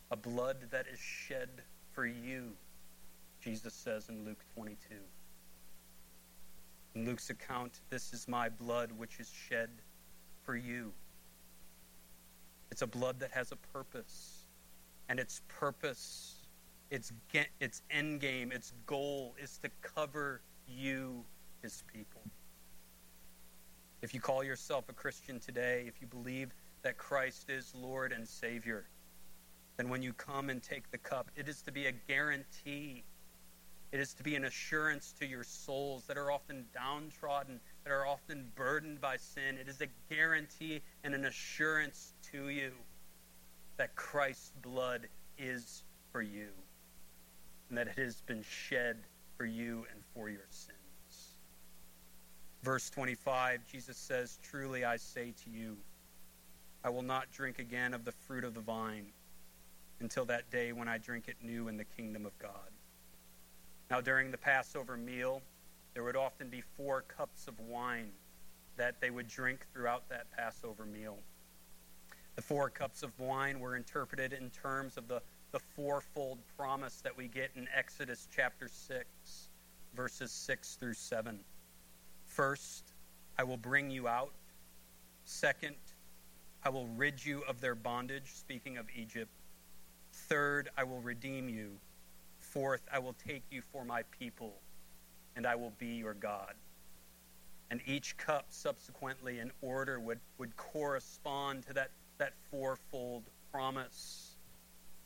A 0.10 0.16
blood 0.16 0.58
that 0.72 0.88
is 0.92 0.98
shed 0.98 1.50
for 1.92 2.08
you, 2.08 2.54
Jesus 3.44 3.74
says 3.74 4.10
in 4.10 4.24
Luke 4.24 4.44
22. 4.54 4.96
In 6.96 7.06
Luke's 7.06 7.30
account, 7.30 7.82
this 7.90 8.14
is 8.14 8.28
my 8.28 8.48
blood 8.48 8.92
which 8.92 9.20
is 9.20 9.30
shed 9.30 9.70
for 10.44 10.56
you. 10.56 10.94
It's 12.72 12.82
a 12.82 12.88
blood 12.88 13.20
that 13.20 13.32
has 13.32 13.52
a 13.52 13.56
purpose, 13.56 14.46
and 15.10 15.20
its 15.20 15.42
purpose, 15.48 16.48
its, 16.90 17.12
its 17.60 17.82
end 17.92 18.22
game, 18.22 18.52
its 18.52 18.74
goal 18.86 19.36
is 19.42 19.60
to 19.60 19.70
cover 19.82 20.42
you, 20.68 21.26
his 21.62 21.84
people. 21.92 22.22
If 24.02 24.14
you 24.14 24.20
call 24.20 24.44
yourself 24.44 24.90
a 24.90 24.94
Christian 24.94 25.40
today, 25.40 25.86
if 25.88 26.02
you 26.02 26.08
believe 26.08 26.54
that 26.84 26.98
Christ 26.98 27.50
is 27.50 27.74
Lord 27.76 28.12
and 28.12 28.28
Savior, 28.28 28.86
then 29.78 29.90
when 29.90 30.02
you 30.02 30.14
come 30.14 30.50
and 30.50 30.62
take 30.62 30.90
the 30.92 30.98
cup, 30.98 31.32
it 31.36 31.48
is 31.48 31.62
to 31.64 31.72
be 31.72 31.88
a 31.88 31.92
guarantee. 31.92 33.04
It 33.94 34.00
is 34.00 34.16
to 34.16 34.24
be 34.24 34.36
an 34.36 34.46
assurance 34.46 35.14
to 35.20 35.26
your 35.28 35.44
souls 35.44 36.06
that 36.08 36.18
are 36.18 36.32
often 36.32 36.66
downtrodden, 36.74 37.60
that 37.84 37.92
are 37.92 38.08
often 38.08 38.52
burdened 38.56 39.00
by 39.00 39.18
sin. 39.18 39.56
It 39.62 39.68
is 39.68 39.82
a 39.82 39.88
guarantee 40.10 40.82
and 41.04 41.14
an 41.14 41.26
assurance 41.26 42.14
to 42.32 42.50
you 42.50 42.72
that 43.78 43.96
Christ's 43.96 44.52
blood 44.64 45.08
is 45.38 45.84
for 46.12 46.24
you 46.24 46.48
and 47.70 47.78
that 47.78 47.88
it 47.88 48.00
has 48.00 48.20
been 48.22 48.44
shed 48.44 48.98
for 49.38 49.46
you 49.46 49.86
and 49.92 50.02
for 50.16 50.28
your 50.28 50.48
sins. 50.50 51.36
Verse 52.64 52.90
25, 52.90 53.60
Jesus 53.72 53.96
says, 53.96 54.40
Truly 54.42 54.86
I 54.86 54.98
say 54.98 55.36
to 55.44 55.52
you, 55.52 55.78
I 56.84 56.90
will 56.90 57.04
not 57.04 57.32
drink 57.32 57.60
again 57.60 57.94
of 57.94 58.06
the 58.06 58.12
fruit 58.12 58.44
of 58.44 58.56
the 58.56 58.62
vine 58.62 59.06
until 60.00 60.26
that 60.26 60.50
day 60.50 60.72
when 60.72 60.88
I 60.88 60.98
drink 60.98 61.28
it 61.28 61.38
new 61.44 61.68
in 61.68 61.78
the 61.78 61.86
kingdom 61.86 62.26
of 62.26 62.36
God. 62.40 62.73
Now, 63.90 64.02
during 64.02 64.32
the 64.32 64.38
Passover 64.38 64.98
meal, 64.98 65.42
there 65.94 66.04
would 66.04 66.16
often 66.16 66.50
be 66.50 66.62
four 66.62 67.02
cups 67.02 67.48
of 67.48 67.60
wine 67.60 68.12
that 68.78 69.00
they 69.00 69.12
would 69.12 69.28
drink 69.28 69.66
throughout 69.72 70.10
that 70.10 70.32
Passover 70.32 70.86
meal. 70.86 71.18
The 72.36 72.42
four 72.42 72.70
cups 72.70 73.04
of 73.04 73.18
wine 73.20 73.60
were 73.60 73.76
interpreted 73.76 74.34
in 74.34 74.50
terms 74.50 74.98
of 74.98 75.08
the 75.08 75.22
the 75.54 75.60
fourfold 75.60 76.40
promise 76.58 77.00
that 77.02 77.16
we 77.16 77.28
get 77.28 77.52
in 77.56 77.68
Exodus 77.74 78.28
chapter 78.36 78.68
6, 78.68 79.06
verses 79.96 80.32
6 80.32 80.76
through 80.76 80.96
7. 80.96 81.40
First, 82.26 82.94
I 83.38 83.44
will 83.44 83.58
bring 83.58 83.92
you 83.92 84.08
out. 84.08 84.34
Second, 85.26 85.76
I 86.64 86.70
will 86.70 86.88
rid 86.88 87.24
you 87.24 87.44
of 87.48 87.62
their 87.62 87.76
bondage, 87.76 88.32
speaking 88.34 88.78
of 88.78 88.88
Egypt. 88.96 89.30
Third, 90.12 90.70
I 90.76 90.84
will 90.84 91.02
redeem 91.02 91.48
you. 91.48 91.78
Fourth, 92.54 92.82
I 92.92 93.00
will 93.00 93.16
take 93.28 93.42
you 93.50 93.64
for 93.72 93.84
my 93.84 94.04
people, 94.20 94.54
and 95.36 95.48
I 95.48 95.56
will 95.56 95.74
be 95.80 95.88
your 95.88 96.14
God. 96.14 96.54
And 97.72 97.82
each 97.88 98.16
cup 98.18 98.46
subsequently 98.50 99.40
in 99.40 99.52
order 99.64 100.00
would, 100.00 100.20
would 100.38 100.56
correspond 100.56 101.66
to 101.66 101.74
that, 101.74 101.90
that 102.20 102.34
fourfold 102.52 103.24
promise 103.52 104.36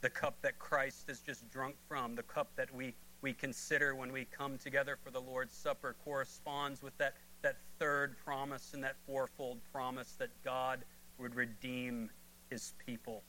the 0.02 0.10
cup 0.10 0.36
that 0.42 0.60
Christ 0.60 1.06
has 1.08 1.22
just 1.22 1.50
drunk 1.50 1.76
from, 1.88 2.16
the 2.16 2.24
cup 2.24 2.50
that 2.58 2.74
we, 2.76 2.94
we 3.22 3.32
consider 3.32 3.96
when 3.96 4.12
we 4.12 4.26
come 4.26 4.58
together 4.58 4.98
for 5.02 5.10
the 5.10 5.22
Lord's 5.22 5.56
Supper, 5.56 5.96
corresponds 6.04 6.84
with 6.84 6.98
that, 6.98 7.14
that 7.44 7.56
third 7.80 8.18
promise 8.26 8.74
and 8.74 8.84
that 8.84 8.98
fourfold 9.06 9.60
promise 9.72 10.12
that 10.20 10.32
God 10.44 10.84
would 11.18 11.34
redeem 11.34 12.10
his 12.50 12.74
people. 12.86 13.24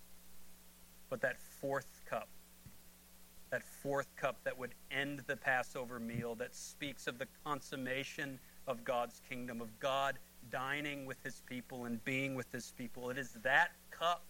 But 1.09 1.21
that 1.21 1.39
fourth 1.39 1.98
that 3.51 3.63
fourth 3.63 4.09
cup 4.17 4.37
that 4.45 4.59
would 4.59 4.75
end 4.91 5.23
the 5.27 5.37
Passover 5.37 5.99
meal, 5.99 6.35
that 6.37 6.55
speaks 6.55 7.07
of 7.07 7.19
the 7.19 7.27
consummation 7.45 8.39
of 8.67 8.85
God's 8.85 9.21
kingdom, 9.29 9.61
of 9.61 9.79
God 9.81 10.19
dining 10.51 11.07
with 11.07 11.17
his 11.25 11.43
people 11.47 11.87
and 11.87 12.03
being 12.05 12.35
with 12.35 12.51
his 12.53 12.73
people. 12.77 13.11
It 13.11 13.19
is 13.19 13.31
that 13.43 13.71
cup 13.91 14.25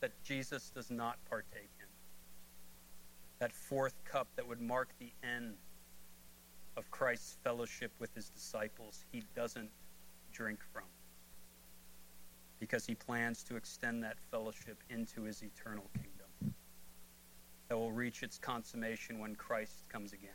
that 0.00 0.12
Jesus 0.24 0.70
does 0.70 0.90
not 0.90 1.18
partake 1.28 1.70
in. 1.78 1.86
That 3.38 3.52
fourth 3.52 3.94
cup 4.04 4.28
that 4.36 4.46
would 4.46 4.60
mark 4.60 4.88
the 4.98 5.12
end 5.22 5.54
of 6.76 6.90
Christ's 6.90 7.36
fellowship 7.44 7.92
with 7.98 8.14
his 8.14 8.30
disciples, 8.30 9.04
he 9.12 9.22
doesn't 9.34 9.70
drink 10.32 10.60
from. 10.72 10.84
Because 12.58 12.86
he 12.86 12.94
plans 12.94 13.42
to 13.44 13.56
extend 13.56 14.02
that 14.04 14.16
fellowship 14.30 14.82
into 14.90 15.22
his 15.22 15.42
eternal 15.42 15.84
kingdom 15.94 16.09
that 17.70 17.78
will 17.78 17.92
reach 17.92 18.22
its 18.22 18.36
consummation 18.36 19.18
when 19.18 19.34
Christ 19.34 19.88
comes 19.88 20.12
again. 20.12 20.30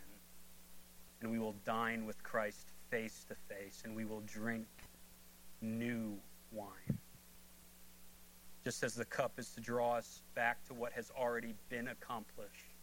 And 1.21 1.29
we 1.29 1.37
will 1.37 1.55
dine 1.63 2.07
with 2.07 2.23
Christ 2.23 2.71
face 2.89 3.23
to 3.29 3.35
face, 3.53 3.83
and 3.85 3.95
we 3.95 4.05
will 4.05 4.21
drink 4.21 4.65
new 5.61 6.17
wine 6.51 6.97
just 8.65 8.81
as 8.81 8.95
the 8.95 9.05
cup 9.05 9.33
is 9.37 9.51
to 9.51 9.61
draw 9.61 9.93
us 9.93 10.23
back 10.33 10.65
to 10.65 10.73
what 10.73 10.91
has 10.91 11.11
already 11.15 11.53
been 11.69 11.89
accomplished, 11.89 12.73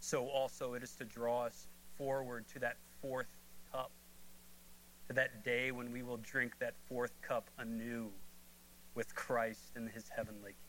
so 0.00 0.28
also 0.28 0.74
it 0.74 0.82
is 0.82 0.94
to 0.96 1.04
draw 1.04 1.46
us 1.46 1.66
forward 1.96 2.44
to 2.46 2.58
that 2.58 2.76
fourth 3.00 3.38
cup, 3.72 3.90
to 5.06 5.14
that 5.14 5.42
day 5.42 5.72
when 5.72 5.90
we 5.90 6.02
will 6.02 6.18
drink 6.18 6.52
that 6.58 6.74
fourth 6.86 7.18
cup 7.22 7.48
anew 7.56 8.10
with 8.94 9.14
Christ 9.14 9.72
in 9.76 9.86
his 9.86 10.04
heavenly 10.14 10.54
kingdom. 10.66 10.67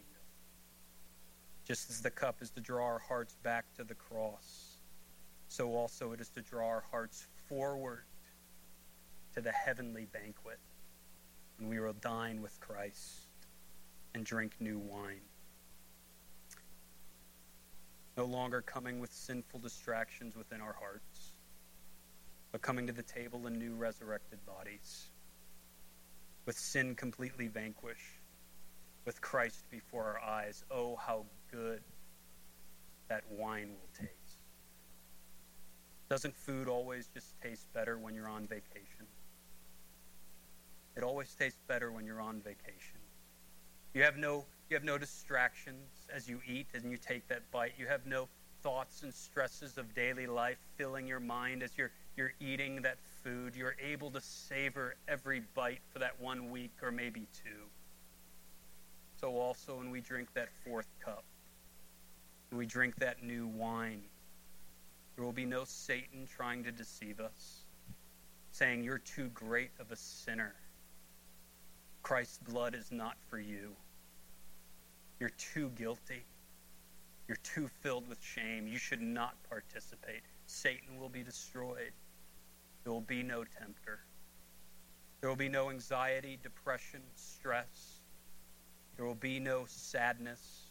Just 1.69 1.91
as 1.91 2.01
the 2.01 2.09
cup 2.09 2.41
is 2.41 2.49
to 2.49 2.61
draw 2.61 2.83
our 2.83 2.97
hearts 2.97 3.35
back 3.43 3.63
to 3.75 3.83
the 3.83 3.93
cross, 3.93 4.79
so 5.47 5.75
also 5.75 6.13
it 6.13 6.19
is 6.19 6.29
to 6.29 6.41
draw 6.41 6.65
our 6.65 6.83
hearts 6.89 7.27
forward 7.47 8.05
to 9.35 9.41
the 9.41 9.51
heavenly 9.51 10.07
banquet 10.11 10.57
when 11.59 11.69
we 11.69 11.79
will 11.79 11.93
dine 11.93 12.41
with 12.41 12.59
Christ 12.59 13.27
and 14.15 14.25
drink 14.25 14.53
new 14.59 14.79
wine. 14.79 15.21
No 18.17 18.25
longer 18.25 18.63
coming 18.63 18.99
with 18.99 19.13
sinful 19.13 19.59
distractions 19.59 20.35
within 20.35 20.61
our 20.61 20.73
hearts, 20.73 21.33
but 22.51 22.63
coming 22.63 22.87
to 22.87 22.93
the 22.93 23.03
table 23.03 23.45
in 23.45 23.59
new 23.59 23.75
resurrected 23.75 24.43
bodies, 24.43 25.11
with 26.47 26.57
sin 26.57 26.95
completely 26.95 27.47
vanquished, 27.47 28.18
with 29.05 29.21
Christ 29.21 29.63
before 29.69 30.03
our 30.05 30.19
eyes. 30.21 30.63
Oh, 30.71 30.95
how 30.95 31.25
good 31.51 31.81
that 33.07 33.23
wine 33.31 33.69
will 33.69 33.89
taste. 34.07 34.37
Doesn't 36.09 36.35
food 36.35 36.67
always 36.67 37.07
just 37.07 37.39
taste 37.41 37.67
better 37.73 37.97
when 37.97 38.15
you're 38.15 38.29
on 38.29 38.45
vacation? 38.47 39.05
It 40.95 41.03
always 41.03 41.33
tastes 41.33 41.61
better 41.67 41.91
when 41.91 42.05
you're 42.05 42.21
on 42.21 42.41
vacation. 42.41 42.99
You 43.93 44.03
have 44.03 44.17
no 44.17 44.45
you 44.69 44.75
have 44.75 44.83
no 44.83 44.99
distractions 44.99 46.07
as 46.13 46.29
you 46.29 46.39
eat 46.47 46.67
and 46.73 46.91
you 46.91 46.97
take 46.97 47.27
that 47.27 47.49
bite. 47.51 47.73
You 47.77 47.87
have 47.87 48.05
no 48.05 48.27
thoughts 48.61 49.01
and 49.01 49.13
stresses 49.13 49.77
of 49.77 49.93
daily 49.95 50.27
life 50.27 50.57
filling 50.75 51.07
your 51.07 51.19
mind 51.19 51.63
as 51.63 51.71
you're, 51.75 51.91
you're 52.15 52.33
eating 52.39 52.81
that 52.83 52.97
food. 53.23 53.55
You're 53.55 53.75
able 53.81 54.11
to 54.11 54.21
savor 54.21 54.95
every 55.07 55.41
bite 55.55 55.81
for 55.91 55.99
that 55.99 56.19
one 56.19 56.51
week 56.51 56.73
or 56.83 56.91
maybe 56.91 57.27
two. 57.43 57.68
So 59.19 59.35
also 59.37 59.77
when 59.77 59.91
we 59.91 59.99
drink 59.99 60.29
that 60.33 60.47
fourth 60.63 60.87
cup, 61.03 61.25
when 62.49 62.57
we 62.57 62.65
drink 62.65 62.95
that 62.97 63.21
new 63.21 63.47
wine, 63.47 64.01
there 65.15 65.25
will 65.25 65.33
be 65.33 65.45
no 65.45 65.65
Satan 65.65 66.25
trying 66.25 66.63
to 66.63 66.71
deceive 66.71 67.19
us, 67.19 67.65
saying, 68.51 68.83
You're 68.83 68.99
too 68.99 69.29
great 69.33 69.71
of 69.79 69.91
a 69.91 69.95
sinner. 69.97 70.55
Christ's 72.01 72.37
blood 72.37 72.75
is 72.75 72.91
not 72.91 73.17
for 73.29 73.39
you. 73.39 73.75
You're 75.19 75.31
too 75.37 75.69
guilty. 75.75 76.23
You're 77.27 77.37
too 77.43 77.67
filled 77.81 78.07
with 78.07 78.23
shame. 78.23 78.67
You 78.67 78.77
should 78.77 79.01
not 79.01 79.35
participate. 79.49 80.21
Satan 80.45 80.97
will 80.97 81.09
be 81.09 81.23
destroyed. 81.23 81.91
There 82.83 82.93
will 82.93 83.01
be 83.01 83.21
no 83.21 83.43
tempter. 83.43 83.99
There 85.19 85.29
will 85.29 85.35
be 85.35 85.49
no 85.49 85.69
anxiety, 85.69 86.39
depression, 86.41 87.01
stress. 87.15 87.98
There 88.99 89.07
will 89.07 89.15
be 89.15 89.39
no 89.39 89.63
sadness, 89.65 90.63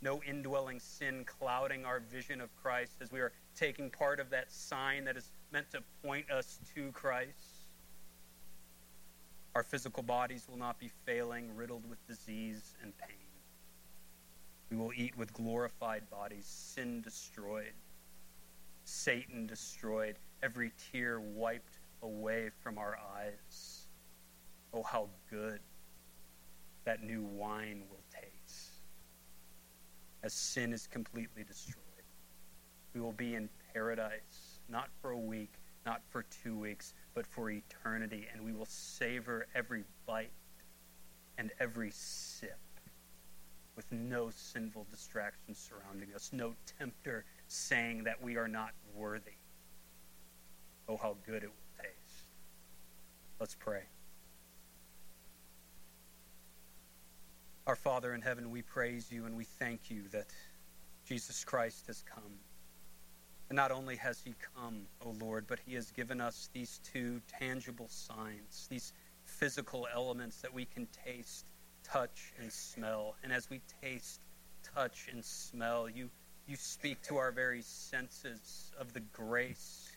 no 0.00 0.22
indwelling 0.22 0.78
sin 0.78 1.24
clouding 1.24 1.84
our 1.84 1.98
vision 1.98 2.40
of 2.40 2.54
Christ 2.54 2.92
as 3.00 3.10
we 3.10 3.18
are 3.18 3.32
taking 3.56 3.90
part 3.90 4.20
of 4.20 4.30
that 4.30 4.52
sign 4.52 5.02
that 5.06 5.16
is 5.16 5.32
meant 5.50 5.72
to 5.72 5.82
point 6.00 6.30
us 6.30 6.60
to 6.76 6.92
Christ. 6.92 7.66
Our 9.56 9.64
physical 9.64 10.04
bodies 10.04 10.46
will 10.48 10.56
not 10.56 10.78
be 10.78 10.88
failing, 11.04 11.50
riddled 11.56 11.82
with 11.90 11.98
disease 12.06 12.76
and 12.80 12.96
pain. 12.96 13.16
We 14.70 14.76
will 14.76 14.92
eat 14.94 15.18
with 15.18 15.32
glorified 15.32 16.08
bodies, 16.08 16.46
sin 16.46 17.00
destroyed, 17.00 17.72
Satan 18.84 19.48
destroyed, 19.48 20.14
every 20.44 20.70
tear 20.92 21.18
wiped 21.18 21.80
away 22.02 22.50
from 22.62 22.78
our 22.78 22.96
eyes. 23.16 23.88
Oh, 24.72 24.84
how 24.84 25.08
good 25.28 25.58
that 26.84 27.02
new 27.02 27.22
wine 27.22 27.82
will 27.90 28.02
taste. 28.12 28.80
As 30.22 30.32
sin 30.32 30.72
is 30.72 30.86
completely 30.86 31.44
destroyed, 31.44 31.84
we 32.94 33.00
will 33.00 33.12
be 33.12 33.34
in 33.34 33.48
paradise, 33.72 34.60
not 34.68 34.88
for 35.00 35.10
a 35.10 35.18
week, 35.18 35.52
not 35.84 36.00
for 36.08 36.24
two 36.42 36.58
weeks, 36.58 36.94
but 37.14 37.26
for 37.26 37.50
eternity, 37.50 38.26
and 38.32 38.42
we 38.42 38.52
will 38.52 38.66
savor 38.66 39.46
every 39.54 39.84
bite 40.06 40.30
and 41.36 41.50
every 41.60 41.90
sip 41.90 42.58
with 43.76 43.90
no 43.90 44.30
sinful 44.30 44.86
distractions 44.90 45.58
surrounding 45.58 46.14
us, 46.14 46.30
no 46.32 46.54
tempter 46.78 47.24
saying 47.48 48.04
that 48.04 48.22
we 48.22 48.36
are 48.36 48.48
not 48.48 48.70
worthy. 48.94 49.32
Oh, 50.88 50.96
how 50.96 51.16
good 51.26 51.42
it 51.42 51.48
will 51.48 51.82
taste. 51.84 52.28
Let's 53.40 53.54
pray. 53.54 53.82
Our 57.66 57.76
Father 57.76 58.12
in 58.12 58.20
heaven, 58.20 58.50
we 58.50 58.60
praise 58.60 59.10
you 59.10 59.24
and 59.24 59.34
we 59.36 59.44
thank 59.44 59.90
you 59.90 60.02
that 60.12 60.26
Jesus 61.06 61.44
Christ 61.44 61.86
has 61.86 62.02
come. 62.02 62.38
And 63.48 63.56
not 63.56 63.70
only 63.70 63.96
has 63.96 64.20
he 64.22 64.34
come, 64.54 64.82
O 65.00 65.08
oh 65.08 65.24
Lord, 65.24 65.46
but 65.46 65.60
he 65.66 65.74
has 65.74 65.90
given 65.90 66.20
us 66.20 66.50
these 66.52 66.80
two 66.92 67.22
tangible 67.38 67.88
signs, 67.88 68.66
these 68.68 68.92
physical 69.24 69.86
elements 69.94 70.42
that 70.42 70.52
we 70.52 70.66
can 70.66 70.86
taste 71.06 71.46
touch 71.82 72.34
and 72.38 72.52
smell. 72.52 73.16
And 73.22 73.32
as 73.32 73.48
we 73.48 73.62
taste, 73.82 74.20
touch, 74.62 75.08
and 75.10 75.24
smell, 75.24 75.88
you, 75.88 76.10
you 76.46 76.56
speak 76.56 77.00
to 77.04 77.16
our 77.16 77.32
very 77.32 77.62
senses 77.62 78.72
of 78.78 78.92
the 78.92 79.00
grace 79.00 79.90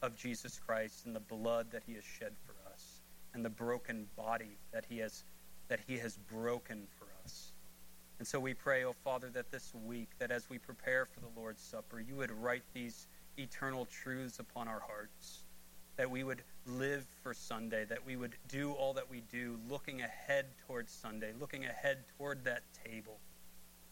of 0.00 0.16
Jesus 0.16 0.58
Christ 0.66 1.04
and 1.04 1.14
the 1.14 1.20
blood 1.20 1.66
that 1.72 1.82
he 1.86 1.94
has 1.94 2.04
shed 2.04 2.32
for 2.46 2.54
us 2.72 3.02
and 3.34 3.44
the 3.44 3.50
broken 3.50 4.06
body 4.16 4.56
that 4.72 4.86
he 4.88 4.98
has 4.98 5.22
that 5.70 5.80
he 5.86 5.96
has 5.98 6.18
broken. 6.30 6.86
And 8.20 8.28
so 8.28 8.38
we 8.38 8.52
pray, 8.52 8.84
oh 8.84 8.92
Father, 9.02 9.30
that 9.30 9.50
this 9.50 9.72
week, 9.86 10.10
that 10.18 10.30
as 10.30 10.50
we 10.50 10.58
prepare 10.58 11.06
for 11.06 11.20
the 11.20 11.40
Lord's 11.40 11.62
Supper, 11.62 12.00
you 12.00 12.16
would 12.16 12.30
write 12.30 12.64
these 12.74 13.08
eternal 13.38 13.86
truths 13.86 14.38
upon 14.38 14.68
our 14.68 14.80
hearts 14.80 15.44
that 15.96 16.10
we 16.10 16.22
would 16.22 16.42
live 16.66 17.06
for 17.22 17.32
Sunday, 17.32 17.86
that 17.86 18.04
we 18.04 18.16
would 18.16 18.34
do 18.46 18.72
all 18.72 18.92
that 18.92 19.10
we 19.10 19.22
do 19.32 19.58
looking 19.70 20.02
ahead 20.02 20.44
towards 20.66 20.92
Sunday, 20.92 21.32
looking 21.40 21.64
ahead 21.64 22.04
toward 22.18 22.44
that 22.44 22.62
table 22.84 23.16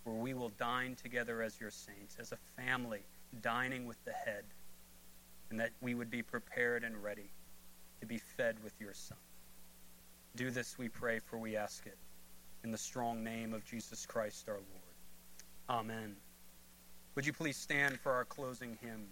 where 0.04 0.16
we 0.16 0.34
will 0.34 0.50
dine 0.58 0.94
together 0.94 1.40
as 1.40 1.58
your 1.58 1.70
saints, 1.70 2.18
as 2.20 2.30
a 2.32 2.62
family, 2.62 3.00
dining 3.40 3.86
with 3.86 4.02
the 4.04 4.12
head, 4.12 4.44
and 5.48 5.58
that 5.58 5.70
we 5.80 5.94
would 5.94 6.10
be 6.10 6.22
prepared 6.22 6.84
and 6.84 7.02
ready 7.02 7.30
to 8.02 8.06
be 8.06 8.18
fed 8.18 8.56
with 8.62 8.74
your 8.78 8.92
Son. 8.92 9.16
Do 10.36 10.50
this, 10.50 10.76
we 10.76 10.90
pray, 10.90 11.18
for 11.18 11.38
we 11.38 11.56
ask 11.56 11.86
it 11.86 11.96
in 12.64 12.70
the 12.70 12.78
strong 12.78 13.22
name 13.22 13.52
of 13.52 13.64
Jesus 13.64 14.04
Christ 14.06 14.48
our 14.48 14.54
Lord. 14.54 14.66
Amen. 15.68 16.16
Would 17.14 17.26
you 17.26 17.32
please 17.32 17.56
stand 17.56 17.98
for 18.00 18.12
our 18.12 18.24
closing 18.24 18.78
hymn? 18.80 19.06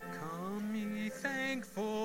Come, 0.00 0.74
ye 0.74 1.08
thankful. 1.08 2.02